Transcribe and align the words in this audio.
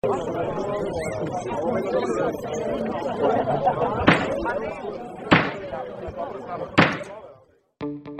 Thank 0.00 0.28
you. 8.08 8.17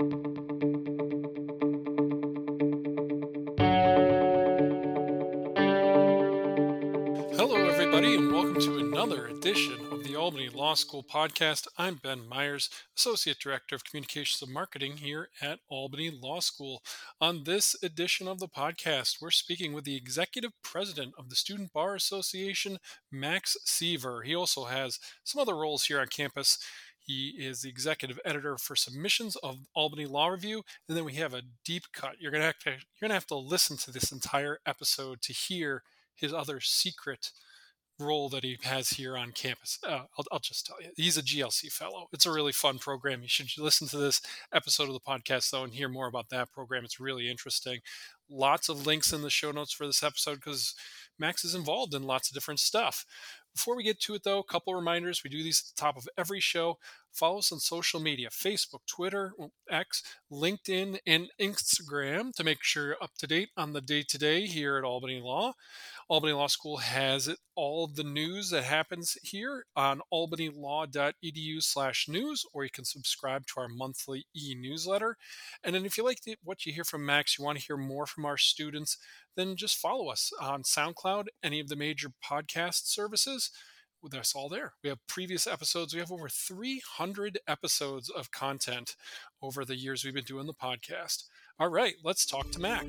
And 8.09 8.33
welcome 8.33 8.59
to 8.61 8.79
another 8.79 9.27
edition 9.27 9.77
of 9.91 10.03
the 10.03 10.15
Albany 10.15 10.49
Law 10.49 10.73
School 10.73 11.03
podcast. 11.03 11.67
I'm 11.77 11.97
Ben 11.97 12.27
Myers, 12.27 12.67
Associate 12.97 13.37
Director 13.37 13.75
of 13.75 13.83
Communications 13.83 14.41
and 14.41 14.51
Marketing 14.51 14.97
here 14.97 15.29
at 15.43 15.59
Albany 15.69 16.09
Law 16.09 16.39
School. 16.39 16.81
On 17.21 17.43
this 17.43 17.75
edition 17.83 18.27
of 18.27 18.39
the 18.39 18.47
podcast, 18.47 19.21
we're 19.21 19.29
speaking 19.29 19.73
with 19.73 19.83
the 19.83 19.95
Executive 19.95 20.53
President 20.63 21.13
of 21.19 21.29
the 21.29 21.35
Student 21.35 21.71
Bar 21.71 21.93
Association, 21.93 22.79
Max 23.11 23.55
Sevor. 23.63 24.25
He 24.25 24.33
also 24.33 24.63
has 24.65 24.97
some 25.23 25.39
other 25.39 25.55
roles 25.55 25.85
here 25.85 26.01
on 26.01 26.07
campus. 26.07 26.57
He 26.97 27.35
is 27.37 27.61
the 27.61 27.69
executive 27.69 28.19
editor 28.25 28.57
for 28.57 28.75
submissions 28.75 29.35
of 29.35 29.67
Albany 29.75 30.07
Law 30.07 30.29
Review, 30.29 30.63
and 30.87 30.97
then 30.97 31.05
we 31.05 31.13
have 31.13 31.35
a 31.35 31.43
deep 31.63 31.83
cut. 31.93 32.15
You're 32.19 32.31
gonna 32.31 32.55
you're 32.65 32.77
gonna 32.99 33.13
have 33.13 33.27
to 33.27 33.35
listen 33.35 33.77
to 33.77 33.91
this 33.91 34.11
entire 34.11 34.57
episode 34.65 35.21
to 35.21 35.31
hear 35.31 35.83
his 36.15 36.33
other 36.33 36.59
secret 36.59 37.31
role 37.99 38.29
that 38.29 38.43
he 38.43 38.57
has 38.63 38.91
here 38.91 39.17
on 39.17 39.31
campus. 39.31 39.77
Uh, 39.85 40.03
I'll, 40.17 40.25
I'll, 40.31 40.39
just 40.39 40.65
tell 40.65 40.81
you, 40.81 40.89
he's 40.95 41.17
a 41.17 41.21
GLC 41.21 41.71
fellow. 41.71 42.07
It's 42.13 42.25
a 42.25 42.31
really 42.31 42.51
fun 42.51 42.79
program. 42.79 43.21
You 43.21 43.27
should 43.27 43.49
listen 43.57 43.87
to 43.89 43.97
this 43.97 44.21
episode 44.53 44.87
of 44.87 44.93
the 44.93 44.99
podcast, 44.99 45.51
though, 45.51 45.63
and 45.63 45.73
hear 45.73 45.89
more 45.89 46.07
about 46.07 46.29
that 46.29 46.51
program. 46.51 46.85
It's 46.85 46.99
really 46.99 47.29
interesting. 47.29 47.79
Lots 48.29 48.69
of 48.69 48.85
links 48.85 49.11
in 49.11 49.21
the 49.21 49.29
show 49.29 49.51
notes 49.51 49.73
for 49.73 49.85
this 49.85 50.03
episode 50.03 50.35
because 50.35 50.75
Max 51.17 51.43
is 51.43 51.55
involved 51.55 51.93
in 51.93 52.03
lots 52.03 52.29
of 52.29 52.33
different 52.33 52.59
stuff. 52.59 53.05
Before 53.53 53.75
we 53.75 53.83
get 53.83 53.99
to 54.01 54.13
it, 54.13 54.23
though, 54.23 54.39
a 54.39 54.43
couple 54.43 54.73
reminders. 54.73 55.23
We 55.23 55.29
do 55.29 55.43
these 55.43 55.61
at 55.61 55.75
the 55.75 55.81
top 55.81 55.97
of 55.97 56.07
every 56.17 56.39
show. 56.39 56.77
Follow 57.11 57.39
us 57.39 57.51
on 57.51 57.59
social 57.59 57.99
media 57.99 58.29
Facebook, 58.29 58.85
Twitter, 58.87 59.33
X, 59.69 60.03
LinkedIn, 60.31 60.99
and 61.05 61.29
Instagram 61.41 62.31
to 62.33 62.43
make 62.43 62.63
sure 62.63 62.87
you're 62.87 63.03
up 63.03 63.11
to 63.17 63.27
date 63.27 63.49
on 63.57 63.73
the 63.73 63.81
day 63.81 64.03
to 64.07 64.17
day 64.17 64.45
here 64.45 64.77
at 64.77 64.83
Albany 64.83 65.19
Law. 65.19 65.53
Albany 66.07 66.33
Law 66.33 66.47
School 66.47 66.77
has 66.77 67.27
it, 67.27 67.37
all 67.55 67.87
the 67.87 68.03
news 68.03 68.49
that 68.49 68.63
happens 68.63 69.17
here 69.21 69.65
on 69.75 70.01
albanylaw.edu 70.13 71.61
slash 71.61 72.07
news, 72.07 72.45
or 72.53 72.63
you 72.63 72.69
can 72.71 72.85
subscribe 72.85 73.45
to 73.47 73.59
our 73.59 73.67
monthly 73.67 74.25
e-newsletter. 74.35 75.17
And 75.63 75.75
then 75.75 75.85
if 75.85 75.97
you 75.97 76.03
like 76.05 76.19
what 76.43 76.65
you 76.65 76.73
hear 76.73 76.83
from 76.83 77.05
Max, 77.05 77.37
you 77.37 77.45
want 77.45 77.59
to 77.59 77.65
hear 77.65 77.77
more 77.77 78.05
from 78.05 78.25
our 78.25 78.37
students, 78.37 78.97
then 79.35 79.55
just 79.55 79.77
follow 79.77 80.09
us 80.09 80.31
on 80.41 80.63
SoundCloud, 80.63 81.25
any 81.43 81.59
of 81.59 81.67
the 81.67 81.75
major 81.75 82.09
podcast 82.23 82.87
services. 82.87 83.51
That's 84.07 84.35
all 84.35 84.49
there. 84.49 84.73
We 84.83 84.89
have 84.89 85.05
previous 85.07 85.45
episodes. 85.45 85.93
We 85.93 85.99
have 85.99 86.11
over 86.11 86.29
300 86.29 87.39
episodes 87.47 88.09
of 88.09 88.31
content 88.31 88.95
over 89.41 89.65
the 89.65 89.75
years 89.75 90.03
we've 90.03 90.13
been 90.13 90.23
doing 90.23 90.47
the 90.47 90.53
podcast. 90.53 91.25
All 91.59 91.67
right, 91.67 91.95
let's 92.03 92.25
talk 92.25 92.51
to 92.51 92.59
Max. 92.59 92.87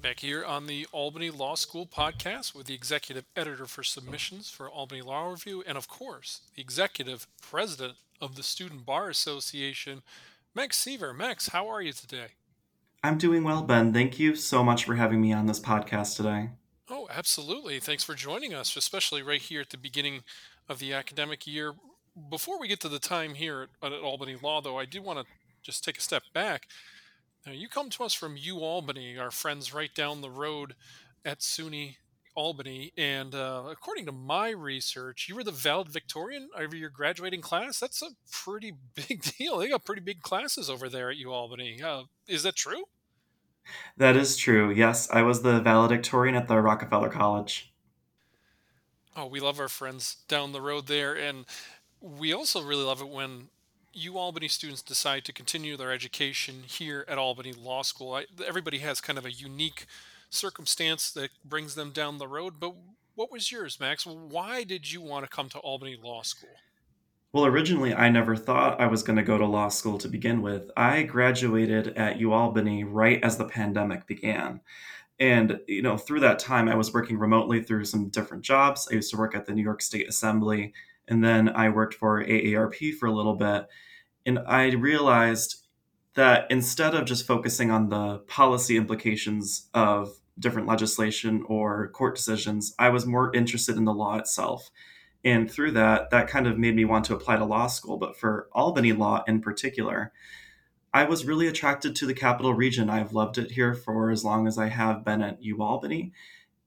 Back 0.00 0.20
here 0.20 0.44
on 0.44 0.66
the 0.66 0.86
Albany 0.92 1.30
Law 1.30 1.56
School 1.56 1.86
podcast 1.86 2.54
with 2.54 2.68
the 2.68 2.74
executive 2.74 3.24
editor 3.34 3.66
for 3.66 3.82
submissions 3.82 4.48
for 4.48 4.70
Albany 4.70 5.02
Law 5.02 5.30
Review, 5.30 5.64
and 5.66 5.76
of 5.76 5.88
course, 5.88 6.42
the 6.54 6.62
executive 6.62 7.26
president 7.42 7.94
of 8.20 8.36
the 8.36 8.44
Student 8.44 8.86
Bar 8.86 9.10
Association, 9.10 10.02
Max 10.54 10.78
Sevor. 10.78 11.12
Max, 11.14 11.48
how 11.48 11.68
are 11.68 11.82
you 11.82 11.92
today? 11.92 12.28
I'm 13.06 13.18
doing 13.18 13.44
well, 13.44 13.62
Ben. 13.62 13.92
Thank 13.92 14.18
you 14.18 14.34
so 14.34 14.64
much 14.64 14.84
for 14.84 14.96
having 14.96 15.20
me 15.20 15.32
on 15.32 15.46
this 15.46 15.60
podcast 15.60 16.16
today. 16.16 16.50
Oh, 16.90 17.06
absolutely. 17.08 17.78
Thanks 17.78 18.02
for 18.02 18.14
joining 18.14 18.52
us, 18.52 18.76
especially 18.76 19.22
right 19.22 19.40
here 19.40 19.60
at 19.60 19.70
the 19.70 19.78
beginning 19.78 20.24
of 20.68 20.80
the 20.80 20.92
academic 20.92 21.46
year. 21.46 21.74
Before 22.28 22.58
we 22.58 22.66
get 22.66 22.80
to 22.80 22.88
the 22.88 22.98
time 22.98 23.34
here 23.34 23.68
at, 23.80 23.92
Albany 23.92 24.34
Law, 24.42 24.60
though, 24.60 24.76
I 24.76 24.86
do 24.86 25.00
want 25.00 25.20
to 25.20 25.24
just 25.62 25.84
take 25.84 25.98
a 25.98 26.00
step 26.00 26.24
back. 26.34 26.66
Now, 27.46 27.52
you 27.52 27.68
come 27.68 27.90
to 27.90 28.02
us 28.02 28.12
from 28.12 28.36
U 28.36 28.58
Albany, 28.58 29.16
our 29.16 29.30
friends 29.30 29.72
right 29.72 29.94
down 29.94 30.20
the 30.20 30.28
road 30.28 30.74
at 31.24 31.38
SUNY 31.38 31.98
Albany. 32.34 32.92
And 32.98 33.36
uh, 33.36 33.66
according 33.70 34.06
to 34.06 34.12
my 34.12 34.50
research, 34.50 35.26
you 35.28 35.36
were 35.36 35.44
the 35.44 35.52
valedictorian 35.52 36.48
of 36.56 36.74
your 36.74 36.90
graduating 36.90 37.40
class. 37.40 37.78
That's 37.78 38.02
a 38.02 38.10
pretty 38.32 38.72
big 39.08 39.22
deal. 39.38 39.58
They 39.58 39.68
got 39.68 39.84
pretty 39.84 40.02
big 40.02 40.22
classes 40.22 40.68
over 40.68 40.88
there 40.88 41.08
at 41.08 41.16
U 41.18 41.30
Albany. 41.32 41.80
Uh, 41.80 42.02
is 42.26 42.42
that 42.42 42.56
true? 42.56 42.82
That 43.96 44.16
is 44.16 44.36
true. 44.36 44.70
Yes, 44.70 45.08
I 45.10 45.22
was 45.22 45.42
the 45.42 45.60
valedictorian 45.60 46.34
at 46.34 46.48
the 46.48 46.60
Rockefeller 46.60 47.08
College. 47.08 47.72
Oh, 49.16 49.26
we 49.26 49.40
love 49.40 49.58
our 49.58 49.68
friends 49.68 50.18
down 50.28 50.52
the 50.52 50.60
road 50.60 50.86
there. 50.86 51.14
And 51.14 51.46
we 52.00 52.32
also 52.32 52.62
really 52.62 52.84
love 52.84 53.00
it 53.00 53.08
when 53.08 53.48
UAlbany 53.96 54.50
students 54.50 54.82
decide 54.82 55.24
to 55.24 55.32
continue 55.32 55.76
their 55.76 55.90
education 55.90 56.64
here 56.66 57.04
at 57.08 57.16
Albany 57.16 57.52
Law 57.52 57.82
School. 57.82 58.14
I, 58.14 58.26
everybody 58.46 58.78
has 58.78 59.00
kind 59.00 59.18
of 59.18 59.24
a 59.24 59.32
unique 59.32 59.86
circumstance 60.28 61.10
that 61.12 61.30
brings 61.44 61.74
them 61.74 61.92
down 61.92 62.18
the 62.18 62.28
road. 62.28 62.54
But 62.60 62.74
what 63.14 63.32
was 63.32 63.50
yours, 63.50 63.80
Max? 63.80 64.04
Why 64.04 64.64
did 64.64 64.92
you 64.92 65.00
want 65.00 65.24
to 65.24 65.34
come 65.34 65.48
to 65.50 65.58
Albany 65.60 65.98
Law 66.00 66.22
School? 66.22 66.50
Well, 67.36 67.44
originally, 67.44 67.92
I 67.92 68.08
never 68.08 68.34
thought 68.34 68.80
I 68.80 68.86
was 68.86 69.02
going 69.02 69.18
to 69.18 69.22
go 69.22 69.36
to 69.36 69.44
law 69.44 69.68
school 69.68 69.98
to 69.98 70.08
begin 70.08 70.40
with. 70.40 70.70
I 70.74 71.02
graduated 71.02 71.88
at 71.88 72.16
UAlbany 72.16 72.86
right 72.88 73.22
as 73.22 73.36
the 73.36 73.44
pandemic 73.44 74.06
began. 74.06 74.62
And, 75.20 75.60
you 75.68 75.82
know, 75.82 75.98
through 75.98 76.20
that 76.20 76.38
time, 76.38 76.66
I 76.66 76.76
was 76.76 76.94
working 76.94 77.18
remotely 77.18 77.62
through 77.62 77.84
some 77.84 78.08
different 78.08 78.42
jobs. 78.42 78.88
I 78.90 78.94
used 78.94 79.10
to 79.10 79.18
work 79.18 79.34
at 79.34 79.44
the 79.44 79.52
New 79.52 79.62
York 79.62 79.82
State 79.82 80.08
Assembly, 80.08 80.72
and 81.08 81.22
then 81.22 81.50
I 81.50 81.68
worked 81.68 81.92
for 81.92 82.24
AARP 82.24 82.94
for 82.94 83.04
a 83.04 83.12
little 83.12 83.34
bit. 83.34 83.66
And 84.24 84.38
I 84.38 84.70
realized 84.70 85.66
that 86.14 86.46
instead 86.50 86.94
of 86.94 87.04
just 87.04 87.26
focusing 87.26 87.70
on 87.70 87.90
the 87.90 88.20
policy 88.20 88.78
implications 88.78 89.68
of 89.74 90.08
different 90.38 90.68
legislation 90.68 91.44
or 91.50 91.88
court 91.88 92.16
decisions, 92.16 92.74
I 92.78 92.88
was 92.88 93.04
more 93.04 93.30
interested 93.36 93.76
in 93.76 93.84
the 93.84 93.92
law 93.92 94.16
itself. 94.16 94.70
And 95.26 95.50
through 95.50 95.72
that, 95.72 96.10
that 96.10 96.28
kind 96.28 96.46
of 96.46 96.56
made 96.56 96.76
me 96.76 96.84
want 96.84 97.04
to 97.06 97.14
apply 97.14 97.36
to 97.36 97.44
law 97.44 97.66
school. 97.66 97.96
But 97.96 98.16
for 98.16 98.48
Albany 98.52 98.92
law 98.92 99.24
in 99.26 99.40
particular, 99.40 100.12
I 100.94 101.02
was 101.02 101.26
really 101.26 101.48
attracted 101.48 101.96
to 101.96 102.06
the 102.06 102.14
capital 102.14 102.54
region. 102.54 102.88
I've 102.88 103.12
loved 103.12 103.36
it 103.36 103.50
here 103.50 103.74
for 103.74 104.12
as 104.12 104.24
long 104.24 104.46
as 104.46 104.56
I 104.56 104.68
have 104.68 105.04
been 105.04 105.22
at 105.22 105.42
UAlbany. 105.42 106.12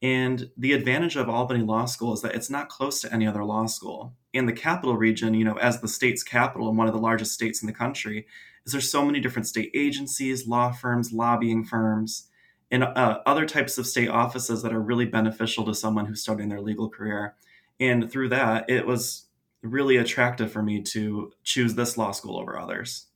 And 0.02 0.50
the 0.58 0.74
advantage 0.74 1.16
of 1.16 1.30
Albany 1.30 1.64
Law 1.64 1.86
School 1.86 2.14
is 2.14 2.22
that 2.22 2.36
it's 2.36 2.50
not 2.50 2.68
close 2.68 3.00
to 3.00 3.14
any 3.14 3.25
other 3.25 3.46
law 3.46 3.66
school. 3.66 4.14
In 4.34 4.46
the 4.46 4.52
capital 4.52 4.98
region, 4.98 5.34
you 5.36 5.46
know, 5.46 5.58
as 5.58 5.80
the 5.80 5.88
state's 5.88 6.22
capital 6.22 6.68
and 6.68 6.78
one 6.78 6.88
of 6.88 6.94
the 6.94 7.00
largest 7.00 7.34
states 7.34 7.62
in 7.62 7.68
the 7.68 7.74
country, 7.74 8.28
is 8.66 8.74
there's 8.74 8.92
so 8.92 9.06
many 9.06 9.22
different 9.22 9.48
state 9.48 9.72
agencies, 9.74 10.48
law 10.48 10.74
firms, 10.74 11.14
lobbying 11.14 11.64
firms, 11.64 12.28
and 12.69 12.84
uh, 12.84 13.19
other 13.25 13.46
types 13.46 13.78
of 13.78 13.88
state 13.88 14.09
offices 14.09 14.64
that 14.64 14.74
are 14.74 14.81
really 14.81 15.06
beneficial 15.06 15.64
to 15.66 15.74
someone 15.74 16.08
who's 16.08 16.22
starting 16.22 16.50
their 16.50 16.62
legal 16.62 16.90
career. 16.90 17.36
And 17.79 18.12
through 18.12 18.29
that, 18.29 18.69
it 18.69 18.85
was 18.85 19.25
really 19.62 19.97
attractive 19.97 20.51
for 20.51 20.62
me 20.62 20.81
to 20.81 21.31
choose 21.44 21.75
this 21.75 21.97
law 21.97 22.12
school 22.12 22.38
over 22.38 22.57
others. 22.57 23.07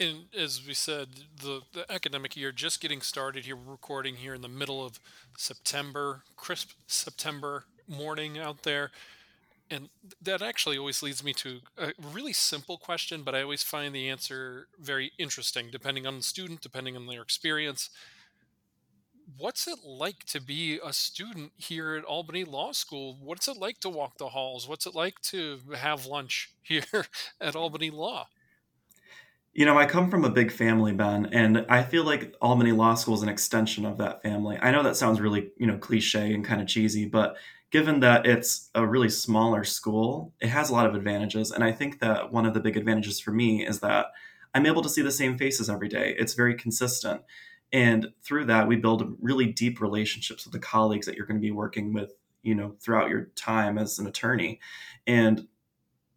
And 0.00 0.24
as 0.36 0.66
we 0.66 0.74
said, 0.74 1.08
the, 1.42 1.60
the 1.72 1.90
academic 1.92 2.36
year 2.36 2.50
just 2.50 2.80
getting 2.80 3.00
started 3.02 3.44
here. 3.44 3.56
Recording 3.56 4.16
here 4.16 4.34
in 4.34 4.40
the 4.40 4.48
middle 4.48 4.84
of 4.84 4.98
September, 5.36 6.24
crisp 6.36 6.70
September 6.86 7.64
morning 7.86 8.38
out 8.38 8.62
there. 8.62 8.90
And 9.70 9.88
that 10.20 10.42
actually 10.42 10.76
always 10.76 11.02
leads 11.02 11.22
me 11.22 11.32
to 11.34 11.60
a 11.78 11.92
really 12.12 12.32
simple 12.32 12.76
question, 12.76 13.22
but 13.22 13.34
I 13.34 13.42
always 13.42 13.62
find 13.62 13.94
the 13.94 14.08
answer 14.08 14.66
very 14.78 15.12
interesting, 15.18 15.68
depending 15.70 16.06
on 16.06 16.16
the 16.16 16.22
student, 16.22 16.60
depending 16.60 16.96
on 16.96 17.06
their 17.06 17.22
experience. 17.22 17.88
What's 19.38 19.68
it 19.68 19.78
like 19.84 20.24
to 20.26 20.40
be 20.40 20.78
a 20.84 20.92
student 20.92 21.52
here 21.56 21.94
at 21.94 22.04
Albany 22.04 22.44
Law 22.44 22.72
School? 22.72 23.16
What's 23.20 23.48
it 23.48 23.56
like 23.56 23.78
to 23.80 23.88
walk 23.88 24.18
the 24.18 24.28
halls? 24.28 24.68
What's 24.68 24.86
it 24.86 24.94
like 24.94 25.20
to 25.22 25.58
have 25.76 26.06
lunch 26.06 26.52
here 26.62 27.06
at 27.40 27.56
Albany 27.56 27.90
Law? 27.90 28.28
You 29.54 29.66
know, 29.66 29.78
I 29.78 29.84
come 29.84 30.10
from 30.10 30.24
a 30.24 30.30
big 30.30 30.50
family, 30.50 30.92
Ben, 30.92 31.26
and 31.26 31.66
I 31.68 31.82
feel 31.82 32.04
like 32.04 32.34
Albany 32.40 32.72
Law 32.72 32.94
School 32.94 33.14
is 33.14 33.22
an 33.22 33.28
extension 33.28 33.84
of 33.84 33.98
that 33.98 34.22
family. 34.22 34.58
I 34.60 34.70
know 34.70 34.82
that 34.82 34.96
sounds 34.96 35.20
really, 35.20 35.50
you 35.58 35.66
know, 35.66 35.76
cliche 35.76 36.32
and 36.32 36.42
kind 36.42 36.62
of 36.62 36.66
cheesy, 36.66 37.04
but 37.04 37.36
given 37.70 38.00
that 38.00 38.26
it's 38.26 38.70
a 38.74 38.86
really 38.86 39.10
smaller 39.10 39.62
school, 39.64 40.32
it 40.40 40.48
has 40.48 40.70
a 40.70 40.72
lot 40.72 40.86
of 40.86 40.94
advantages. 40.94 41.50
And 41.50 41.62
I 41.62 41.72
think 41.72 42.00
that 42.00 42.32
one 42.32 42.46
of 42.46 42.54
the 42.54 42.60
big 42.60 42.78
advantages 42.78 43.20
for 43.20 43.30
me 43.30 43.66
is 43.66 43.80
that 43.80 44.06
I'm 44.54 44.66
able 44.66 44.82
to 44.82 44.88
see 44.88 45.02
the 45.02 45.10
same 45.10 45.36
faces 45.36 45.68
every 45.68 45.88
day. 45.88 46.14
It's 46.18 46.34
very 46.34 46.54
consistent. 46.54 47.22
And 47.72 48.12
through 48.22 48.46
that, 48.46 48.68
we 48.68 48.76
build 48.76 49.16
really 49.20 49.46
deep 49.46 49.80
relationships 49.80 50.44
with 50.44 50.52
the 50.52 50.58
colleagues 50.58 51.06
that 51.06 51.16
you're 51.16 51.26
going 51.26 51.40
to 51.40 51.46
be 51.46 51.50
working 51.50 51.92
with, 51.92 52.12
you 52.42 52.54
know, 52.54 52.74
throughout 52.80 53.08
your 53.08 53.30
time 53.34 53.78
as 53.78 53.98
an 53.98 54.06
attorney. 54.06 54.60
And 55.06 55.46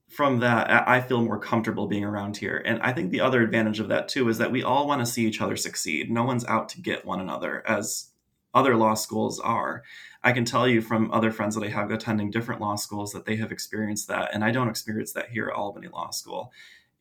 from 0.10 0.40
that, 0.40 0.88
I 0.88 1.02
feel 1.02 1.22
more 1.22 1.40
comfortable 1.40 1.88
being 1.88 2.04
around 2.04 2.38
here. 2.38 2.62
And 2.66 2.82
I 2.82 2.94
think 2.94 3.12
the 3.12 3.22
other 3.22 3.42
advantage 3.42 3.80
of 3.80 3.88
that 3.90 4.08
too 4.08 4.30
is 4.30 4.38
that 4.38 4.52
we 4.52 4.64
all 4.64 4.88
want 4.88 5.02
to 5.02 5.06
see 5.06 5.26
each 5.26 5.42
other 5.42 5.56
succeed. 5.56 6.12
No 6.12 6.24
one's 6.24 6.46
out 6.46 6.70
to 6.70 6.82
get 6.82 7.06
one 7.06 7.20
another, 7.20 7.64
as 7.68 8.12
other 8.54 8.76
law 8.78 8.94
schools 8.94 9.40
are. 9.40 9.84
I 10.24 10.32
can 10.32 10.46
tell 10.46 10.68
you 10.68 10.82
from 10.82 11.12
other 11.12 11.32
friends 11.32 11.56
that 11.56 11.64
I 11.64 11.70
have 11.70 11.92
attending 11.92 12.32
different 12.32 12.62
law 12.62 12.76
schools 12.76 13.12
that 13.12 13.26
they 13.26 13.36
have 13.36 13.52
experienced 13.52 14.08
that. 14.08 14.34
And 14.34 14.44
I 14.44 14.52
don't 14.52 14.70
experience 14.70 15.12
that 15.14 15.30
here 15.30 15.48
at 15.48 15.56
Albany 15.56 15.88
Law 15.88 16.12
School. 16.12 16.52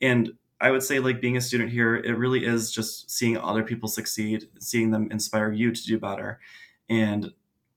And 0.01 0.33
I 0.61 0.71
would 0.71 0.83
say, 0.83 0.99
like 0.99 1.21
being 1.21 1.37
a 1.37 1.41
student 1.41 1.69
here, 1.71 1.95
it 1.95 2.17
really 2.17 2.45
is 2.45 2.71
just 2.71 3.11
seeing 3.11 3.37
other 3.37 3.63
people 3.63 3.89
succeed, 3.89 4.47
seeing 4.59 4.91
them 4.91 5.09
inspire 5.11 5.51
you 5.51 5.71
to 5.71 5.83
do 5.83 5.99
better. 5.99 6.39
And 6.89 7.33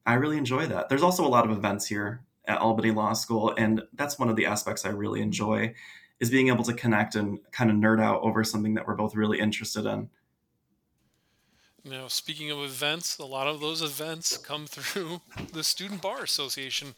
I 0.06 0.14
really 0.14 0.38
enjoy 0.38 0.66
that. 0.66 0.88
There's 0.88 1.02
also 1.02 1.26
a 1.26 1.28
lot 1.28 1.44
of 1.44 1.56
events 1.56 1.86
here 1.86 2.22
at 2.46 2.58
Albany 2.58 2.92
Law 2.92 3.12
School, 3.12 3.54
and 3.58 3.82
that's 3.94 4.18
one 4.18 4.28
of 4.28 4.36
the 4.36 4.46
aspects 4.46 4.86
I 4.86 4.90
really 4.90 5.20
enjoy 5.20 5.74
is 6.20 6.30
being 6.30 6.48
able 6.48 6.64
to 6.64 6.72
connect 6.72 7.14
and 7.14 7.38
kind 7.52 7.70
of 7.70 7.76
nerd 7.76 8.00
out 8.00 8.22
over 8.22 8.42
something 8.42 8.74
that 8.74 8.86
we're 8.86 8.96
both 8.96 9.14
really 9.14 9.38
interested 9.38 9.86
in. 9.86 10.08
Now, 11.84 12.08
speaking 12.08 12.50
of 12.50 12.58
events, 12.58 13.18
a 13.18 13.24
lot 13.24 13.46
of 13.46 13.60
those 13.60 13.82
events 13.82 14.36
come 14.36 14.66
through 14.68 15.20
the 15.52 15.64
Student 15.64 16.02
Bar 16.02 16.22
Association, 16.22 16.94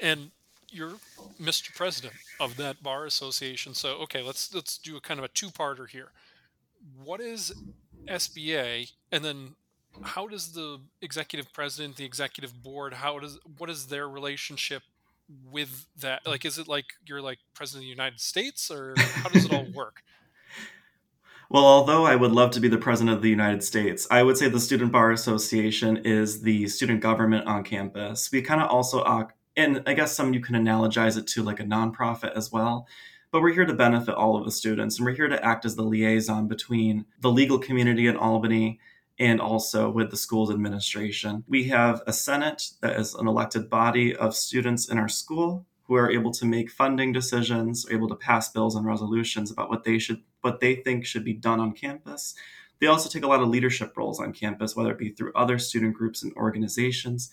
and 0.00 0.30
you're 0.70 0.94
Mr. 1.40 1.74
President 1.74 2.14
of 2.40 2.56
that 2.56 2.82
bar 2.82 3.06
association. 3.06 3.74
So, 3.74 3.96
okay, 4.02 4.22
let's 4.22 4.54
let's 4.54 4.78
do 4.78 4.96
a 4.96 5.00
kind 5.00 5.18
of 5.18 5.24
a 5.24 5.28
two-parter 5.28 5.88
here. 5.88 6.08
What 7.02 7.20
is 7.20 7.52
SBA, 8.06 8.92
and 9.12 9.24
then 9.24 9.54
how 10.02 10.26
does 10.26 10.52
the 10.52 10.80
executive 11.02 11.52
president, 11.52 11.96
the 11.96 12.04
executive 12.04 12.62
board, 12.62 12.94
how 12.94 13.18
does 13.18 13.38
what 13.56 13.70
is 13.70 13.86
their 13.86 14.08
relationship 14.08 14.82
with 15.50 15.86
that? 16.00 16.26
Like, 16.26 16.44
is 16.44 16.58
it 16.58 16.68
like 16.68 16.86
you're 17.06 17.22
like 17.22 17.38
president 17.54 17.84
of 17.84 17.86
the 17.86 17.90
United 17.90 18.20
States, 18.20 18.70
or 18.70 18.94
how 18.96 19.28
does 19.28 19.44
it 19.44 19.52
all 19.52 19.66
work? 19.74 20.02
Well, 21.50 21.64
although 21.64 22.04
I 22.04 22.14
would 22.14 22.32
love 22.32 22.50
to 22.50 22.60
be 22.60 22.68
the 22.68 22.76
president 22.76 23.16
of 23.16 23.22
the 23.22 23.30
United 23.30 23.64
States, 23.64 24.06
I 24.10 24.22
would 24.22 24.36
say 24.36 24.50
the 24.50 24.60
Student 24.60 24.92
Bar 24.92 25.12
Association 25.12 25.96
is 26.04 26.42
the 26.42 26.68
student 26.68 27.00
government 27.00 27.46
on 27.46 27.64
campus. 27.64 28.30
We 28.30 28.42
kind 28.42 28.60
of 28.60 28.68
also, 28.68 29.02
and 29.58 29.82
I 29.86 29.92
guess 29.92 30.16
some 30.16 30.32
you 30.32 30.40
can 30.40 30.54
analogize 30.54 31.18
it 31.18 31.26
to 31.28 31.42
like 31.42 31.58
a 31.58 31.64
nonprofit 31.64 32.32
as 32.34 32.52
well. 32.52 32.86
But 33.30 33.42
we're 33.42 33.52
here 33.52 33.66
to 33.66 33.74
benefit 33.74 34.14
all 34.14 34.36
of 34.36 34.44
the 34.44 34.50
students, 34.52 34.96
and 34.96 35.04
we're 35.04 35.14
here 35.14 35.28
to 35.28 35.44
act 35.44 35.66
as 35.66 35.74
the 35.74 35.82
liaison 35.82 36.46
between 36.46 37.04
the 37.20 37.30
legal 37.30 37.58
community 37.58 38.06
in 38.06 38.16
Albany 38.16 38.78
and 39.18 39.40
also 39.40 39.90
with 39.90 40.10
the 40.10 40.16
school's 40.16 40.50
administration. 40.50 41.44
We 41.48 41.64
have 41.64 42.02
a 42.06 42.12
Senate 42.12 42.70
that 42.82 42.98
is 42.98 43.14
an 43.14 43.26
elected 43.26 43.68
body 43.68 44.14
of 44.14 44.34
students 44.34 44.88
in 44.88 44.96
our 44.96 45.08
school 45.08 45.66
who 45.82 45.94
are 45.94 46.10
able 46.10 46.30
to 46.30 46.46
make 46.46 46.70
funding 46.70 47.12
decisions, 47.12 47.84
able 47.90 48.08
to 48.08 48.14
pass 48.14 48.48
bills 48.48 48.76
and 48.76 48.86
resolutions 48.86 49.50
about 49.50 49.70
what 49.70 49.82
they 49.82 49.98
should 49.98 50.22
what 50.40 50.60
they 50.60 50.76
think 50.76 51.04
should 51.04 51.24
be 51.24 51.32
done 51.34 51.58
on 51.58 51.72
campus. 51.72 52.34
They 52.80 52.86
also 52.86 53.08
take 53.08 53.24
a 53.24 53.26
lot 53.26 53.42
of 53.42 53.48
leadership 53.48 53.96
roles 53.96 54.20
on 54.20 54.32
campus, 54.32 54.76
whether 54.76 54.92
it 54.92 54.98
be 54.98 55.10
through 55.10 55.32
other 55.34 55.58
student 55.58 55.94
groups 55.94 56.22
and 56.22 56.32
organizations, 56.34 57.30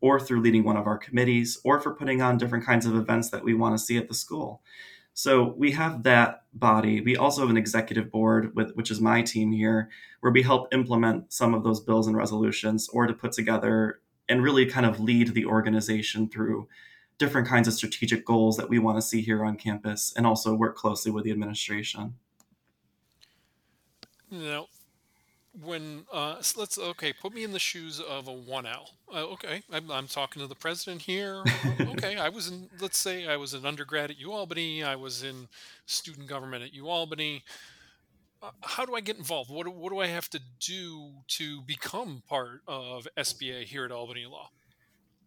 or 0.00 0.20
through 0.20 0.40
leading 0.40 0.64
one 0.64 0.76
of 0.76 0.86
our 0.86 0.98
committees, 0.98 1.58
or 1.64 1.80
for 1.80 1.94
putting 1.94 2.20
on 2.20 2.38
different 2.38 2.64
kinds 2.64 2.86
of 2.86 2.94
events 2.94 3.30
that 3.30 3.44
we 3.44 3.54
want 3.54 3.76
to 3.76 3.84
see 3.84 3.96
at 3.96 4.08
the 4.08 4.14
school. 4.14 4.62
So 5.14 5.54
we 5.56 5.70
have 5.72 6.02
that 6.02 6.42
body. 6.54 7.00
We 7.00 7.16
also 7.16 7.42
have 7.42 7.50
an 7.50 7.56
executive 7.56 8.10
board, 8.10 8.54
with, 8.56 8.72
which 8.74 8.90
is 8.90 9.00
my 9.00 9.22
team 9.22 9.52
here, 9.52 9.88
where 10.20 10.32
we 10.32 10.42
help 10.42 10.74
implement 10.74 11.32
some 11.32 11.54
of 11.54 11.62
those 11.62 11.80
bills 11.80 12.08
and 12.08 12.16
resolutions 12.16 12.88
or 12.88 13.06
to 13.06 13.14
put 13.14 13.32
together 13.32 14.00
and 14.28 14.42
really 14.42 14.66
kind 14.66 14.86
of 14.86 14.98
lead 15.00 15.28
the 15.28 15.46
organization 15.46 16.28
through 16.28 16.66
different 17.18 17.46
kinds 17.46 17.68
of 17.68 17.74
strategic 17.74 18.24
goals 18.26 18.56
that 18.56 18.68
we 18.68 18.80
want 18.80 18.98
to 18.98 19.02
see 19.02 19.20
here 19.20 19.44
on 19.44 19.56
campus 19.56 20.12
and 20.16 20.26
also 20.26 20.54
work 20.54 20.76
closely 20.76 21.12
with 21.12 21.24
the 21.24 21.30
administration. 21.30 22.14
Now, 24.30 24.66
when 25.62 26.04
uh, 26.12 26.36
let's 26.56 26.78
okay, 26.78 27.12
put 27.12 27.32
me 27.32 27.44
in 27.44 27.52
the 27.52 27.58
shoes 27.58 28.00
of 28.00 28.28
a 28.28 28.32
one 28.32 28.66
L. 28.66 28.90
Uh, 29.12 29.24
okay, 29.32 29.62
I'm, 29.72 29.90
I'm 29.90 30.06
talking 30.06 30.42
to 30.42 30.48
the 30.48 30.54
president 30.54 31.02
here. 31.02 31.44
okay, 31.80 32.16
I 32.16 32.28
was 32.28 32.48
in. 32.48 32.68
Let's 32.80 32.98
say 32.98 33.26
I 33.26 33.36
was 33.36 33.54
an 33.54 33.64
undergrad 33.64 34.10
at 34.10 34.18
UAlbany. 34.18 34.84
I 34.84 34.96
was 34.96 35.22
in 35.22 35.48
student 35.86 36.26
government 36.26 36.64
at 36.64 36.72
UAlbany. 36.72 37.42
Uh, 38.42 38.50
how 38.62 38.84
do 38.84 38.94
I 38.94 39.00
get 39.00 39.16
involved? 39.16 39.50
What 39.50 39.64
do, 39.64 39.70
what 39.70 39.90
do 39.90 40.00
I 40.00 40.06
have 40.06 40.28
to 40.30 40.40
do 40.60 41.10
to 41.28 41.62
become 41.62 42.22
part 42.28 42.60
of 42.66 43.06
SBA 43.16 43.64
here 43.64 43.84
at 43.84 43.92
Albany 43.92 44.26
Law? 44.26 44.50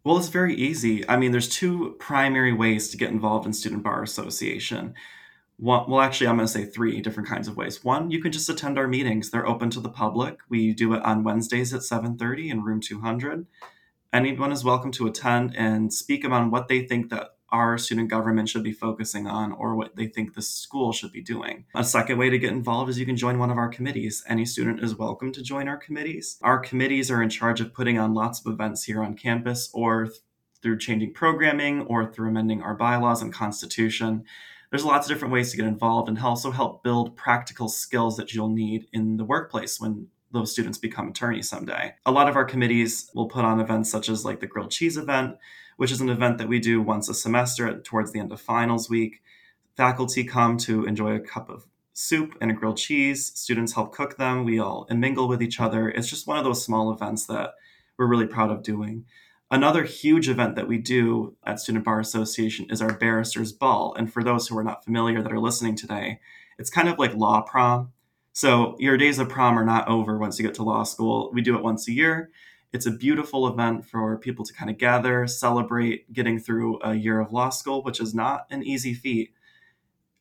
Well, 0.04 0.16
it's 0.16 0.28
very 0.28 0.54
easy. 0.54 1.08
I 1.08 1.16
mean, 1.16 1.32
there's 1.32 1.48
two 1.48 1.96
primary 1.98 2.52
ways 2.52 2.88
to 2.90 2.96
get 2.96 3.10
involved 3.10 3.46
in 3.46 3.52
Student 3.52 3.82
Bar 3.82 4.02
Association. 4.02 4.94
Well, 5.60 6.00
actually, 6.00 6.28
I'm 6.28 6.36
going 6.36 6.46
to 6.46 6.52
say 6.52 6.64
three 6.64 7.00
different 7.00 7.28
kinds 7.28 7.48
of 7.48 7.56
ways. 7.56 7.82
One, 7.82 8.12
you 8.12 8.22
can 8.22 8.30
just 8.30 8.48
attend 8.48 8.78
our 8.78 8.86
meetings. 8.86 9.30
They're 9.30 9.46
open 9.46 9.70
to 9.70 9.80
the 9.80 9.88
public. 9.88 10.38
We 10.48 10.72
do 10.72 10.94
it 10.94 11.02
on 11.02 11.24
Wednesdays 11.24 11.74
at 11.74 11.80
7:30 11.80 12.50
in 12.50 12.62
room 12.62 12.80
200. 12.80 13.44
Anyone 14.12 14.52
is 14.52 14.64
welcome 14.64 14.92
to 14.92 15.08
attend 15.08 15.56
and 15.56 15.92
speak 15.92 16.22
about 16.22 16.50
what 16.52 16.68
they 16.68 16.82
think 16.82 17.10
that 17.10 17.30
our 17.50 17.76
student 17.76 18.08
government 18.08 18.48
should 18.48 18.62
be 18.62 18.72
focusing 18.72 19.26
on 19.26 19.52
or 19.52 19.74
what 19.74 19.96
they 19.96 20.06
think 20.06 20.34
the 20.34 20.42
school 20.42 20.92
should 20.92 21.10
be 21.10 21.22
doing. 21.22 21.64
A 21.74 21.82
second 21.82 22.18
way 22.18 22.30
to 22.30 22.38
get 22.38 22.52
involved 22.52 22.88
is 22.88 22.98
you 22.98 23.06
can 23.06 23.16
join 23.16 23.38
one 23.38 23.50
of 23.50 23.58
our 23.58 23.68
committees. 23.68 24.22
Any 24.28 24.44
student 24.44 24.82
is 24.82 24.94
welcome 24.94 25.32
to 25.32 25.42
join 25.42 25.66
our 25.66 25.76
committees. 25.76 26.38
Our 26.42 26.60
committees 26.60 27.10
are 27.10 27.22
in 27.22 27.30
charge 27.30 27.60
of 27.60 27.74
putting 27.74 27.98
on 27.98 28.14
lots 28.14 28.40
of 28.40 28.52
events 28.52 28.84
here 28.84 29.02
on 29.02 29.16
campus 29.16 29.70
or 29.72 30.04
th- 30.04 30.18
through 30.62 30.78
changing 30.78 31.14
programming 31.14 31.82
or 31.82 32.06
through 32.06 32.28
amending 32.28 32.62
our 32.62 32.74
bylaws 32.74 33.22
and 33.22 33.32
constitution 33.32 34.24
there's 34.70 34.84
lots 34.84 35.06
of 35.06 35.14
different 35.14 35.32
ways 35.32 35.50
to 35.50 35.56
get 35.56 35.66
involved 35.66 36.08
and 36.08 36.18
also 36.18 36.50
help 36.50 36.82
build 36.82 37.16
practical 37.16 37.68
skills 37.68 38.16
that 38.16 38.34
you'll 38.34 38.50
need 38.50 38.86
in 38.92 39.16
the 39.16 39.24
workplace 39.24 39.80
when 39.80 40.08
those 40.30 40.52
students 40.52 40.78
become 40.78 41.08
attorneys 41.08 41.48
someday. 41.48 41.94
A 42.04 42.12
lot 42.12 42.28
of 42.28 42.36
our 42.36 42.44
committees 42.44 43.10
will 43.14 43.28
put 43.28 43.44
on 43.44 43.60
events 43.60 43.90
such 43.90 44.08
as 44.08 44.24
like 44.24 44.40
the 44.40 44.46
grilled 44.46 44.70
cheese 44.70 44.96
event, 44.96 45.36
which 45.78 45.90
is 45.90 46.00
an 46.00 46.10
event 46.10 46.38
that 46.38 46.48
we 46.48 46.60
do 46.60 46.82
once 46.82 47.08
a 47.08 47.14
semester 47.14 47.80
towards 47.80 48.12
the 48.12 48.20
end 48.20 48.30
of 48.30 48.40
finals 48.40 48.90
week. 48.90 49.22
Faculty 49.76 50.24
come 50.24 50.58
to 50.58 50.84
enjoy 50.84 51.14
a 51.14 51.20
cup 51.20 51.48
of 51.48 51.66
soup 51.94 52.36
and 52.40 52.50
a 52.50 52.54
grilled 52.54 52.76
cheese. 52.76 53.32
Students 53.34 53.72
help 53.72 53.94
cook 53.94 54.18
them. 54.18 54.44
We 54.44 54.58
all 54.58 54.86
mingle 54.90 55.28
with 55.28 55.42
each 55.42 55.60
other. 55.60 55.88
It's 55.88 56.08
just 56.08 56.26
one 56.26 56.36
of 56.36 56.44
those 56.44 56.64
small 56.64 56.92
events 56.92 57.26
that 57.26 57.54
we're 57.96 58.06
really 58.06 58.26
proud 58.26 58.50
of 58.50 58.62
doing. 58.62 59.06
Another 59.50 59.84
huge 59.84 60.28
event 60.28 60.56
that 60.56 60.68
we 60.68 60.76
do 60.76 61.34
at 61.42 61.58
Student 61.58 61.86
Bar 61.86 62.00
Association 62.00 62.66
is 62.68 62.82
our 62.82 62.92
Barristers 62.92 63.50
Ball. 63.50 63.94
And 63.96 64.12
for 64.12 64.22
those 64.22 64.46
who 64.46 64.58
are 64.58 64.64
not 64.64 64.84
familiar 64.84 65.22
that 65.22 65.32
are 65.32 65.40
listening 65.40 65.74
today, 65.74 66.20
it's 66.58 66.68
kind 66.68 66.86
of 66.86 66.98
like 66.98 67.14
law 67.14 67.40
prom. 67.40 67.92
So 68.34 68.76
your 68.78 68.98
days 68.98 69.18
of 69.18 69.30
prom 69.30 69.58
are 69.58 69.64
not 69.64 69.88
over 69.88 70.18
once 70.18 70.38
you 70.38 70.44
get 70.44 70.54
to 70.56 70.62
law 70.62 70.82
school. 70.82 71.30
We 71.32 71.40
do 71.40 71.56
it 71.56 71.62
once 71.62 71.88
a 71.88 71.92
year. 71.92 72.30
It's 72.74 72.84
a 72.84 72.90
beautiful 72.90 73.48
event 73.48 73.86
for 73.86 74.18
people 74.18 74.44
to 74.44 74.52
kind 74.52 74.70
of 74.70 74.76
gather, 74.76 75.26
celebrate 75.26 76.12
getting 76.12 76.38
through 76.38 76.80
a 76.82 76.94
year 76.94 77.18
of 77.18 77.32
law 77.32 77.48
school, 77.48 77.82
which 77.82 78.00
is 78.00 78.14
not 78.14 78.46
an 78.50 78.62
easy 78.62 78.92
feat 78.92 79.32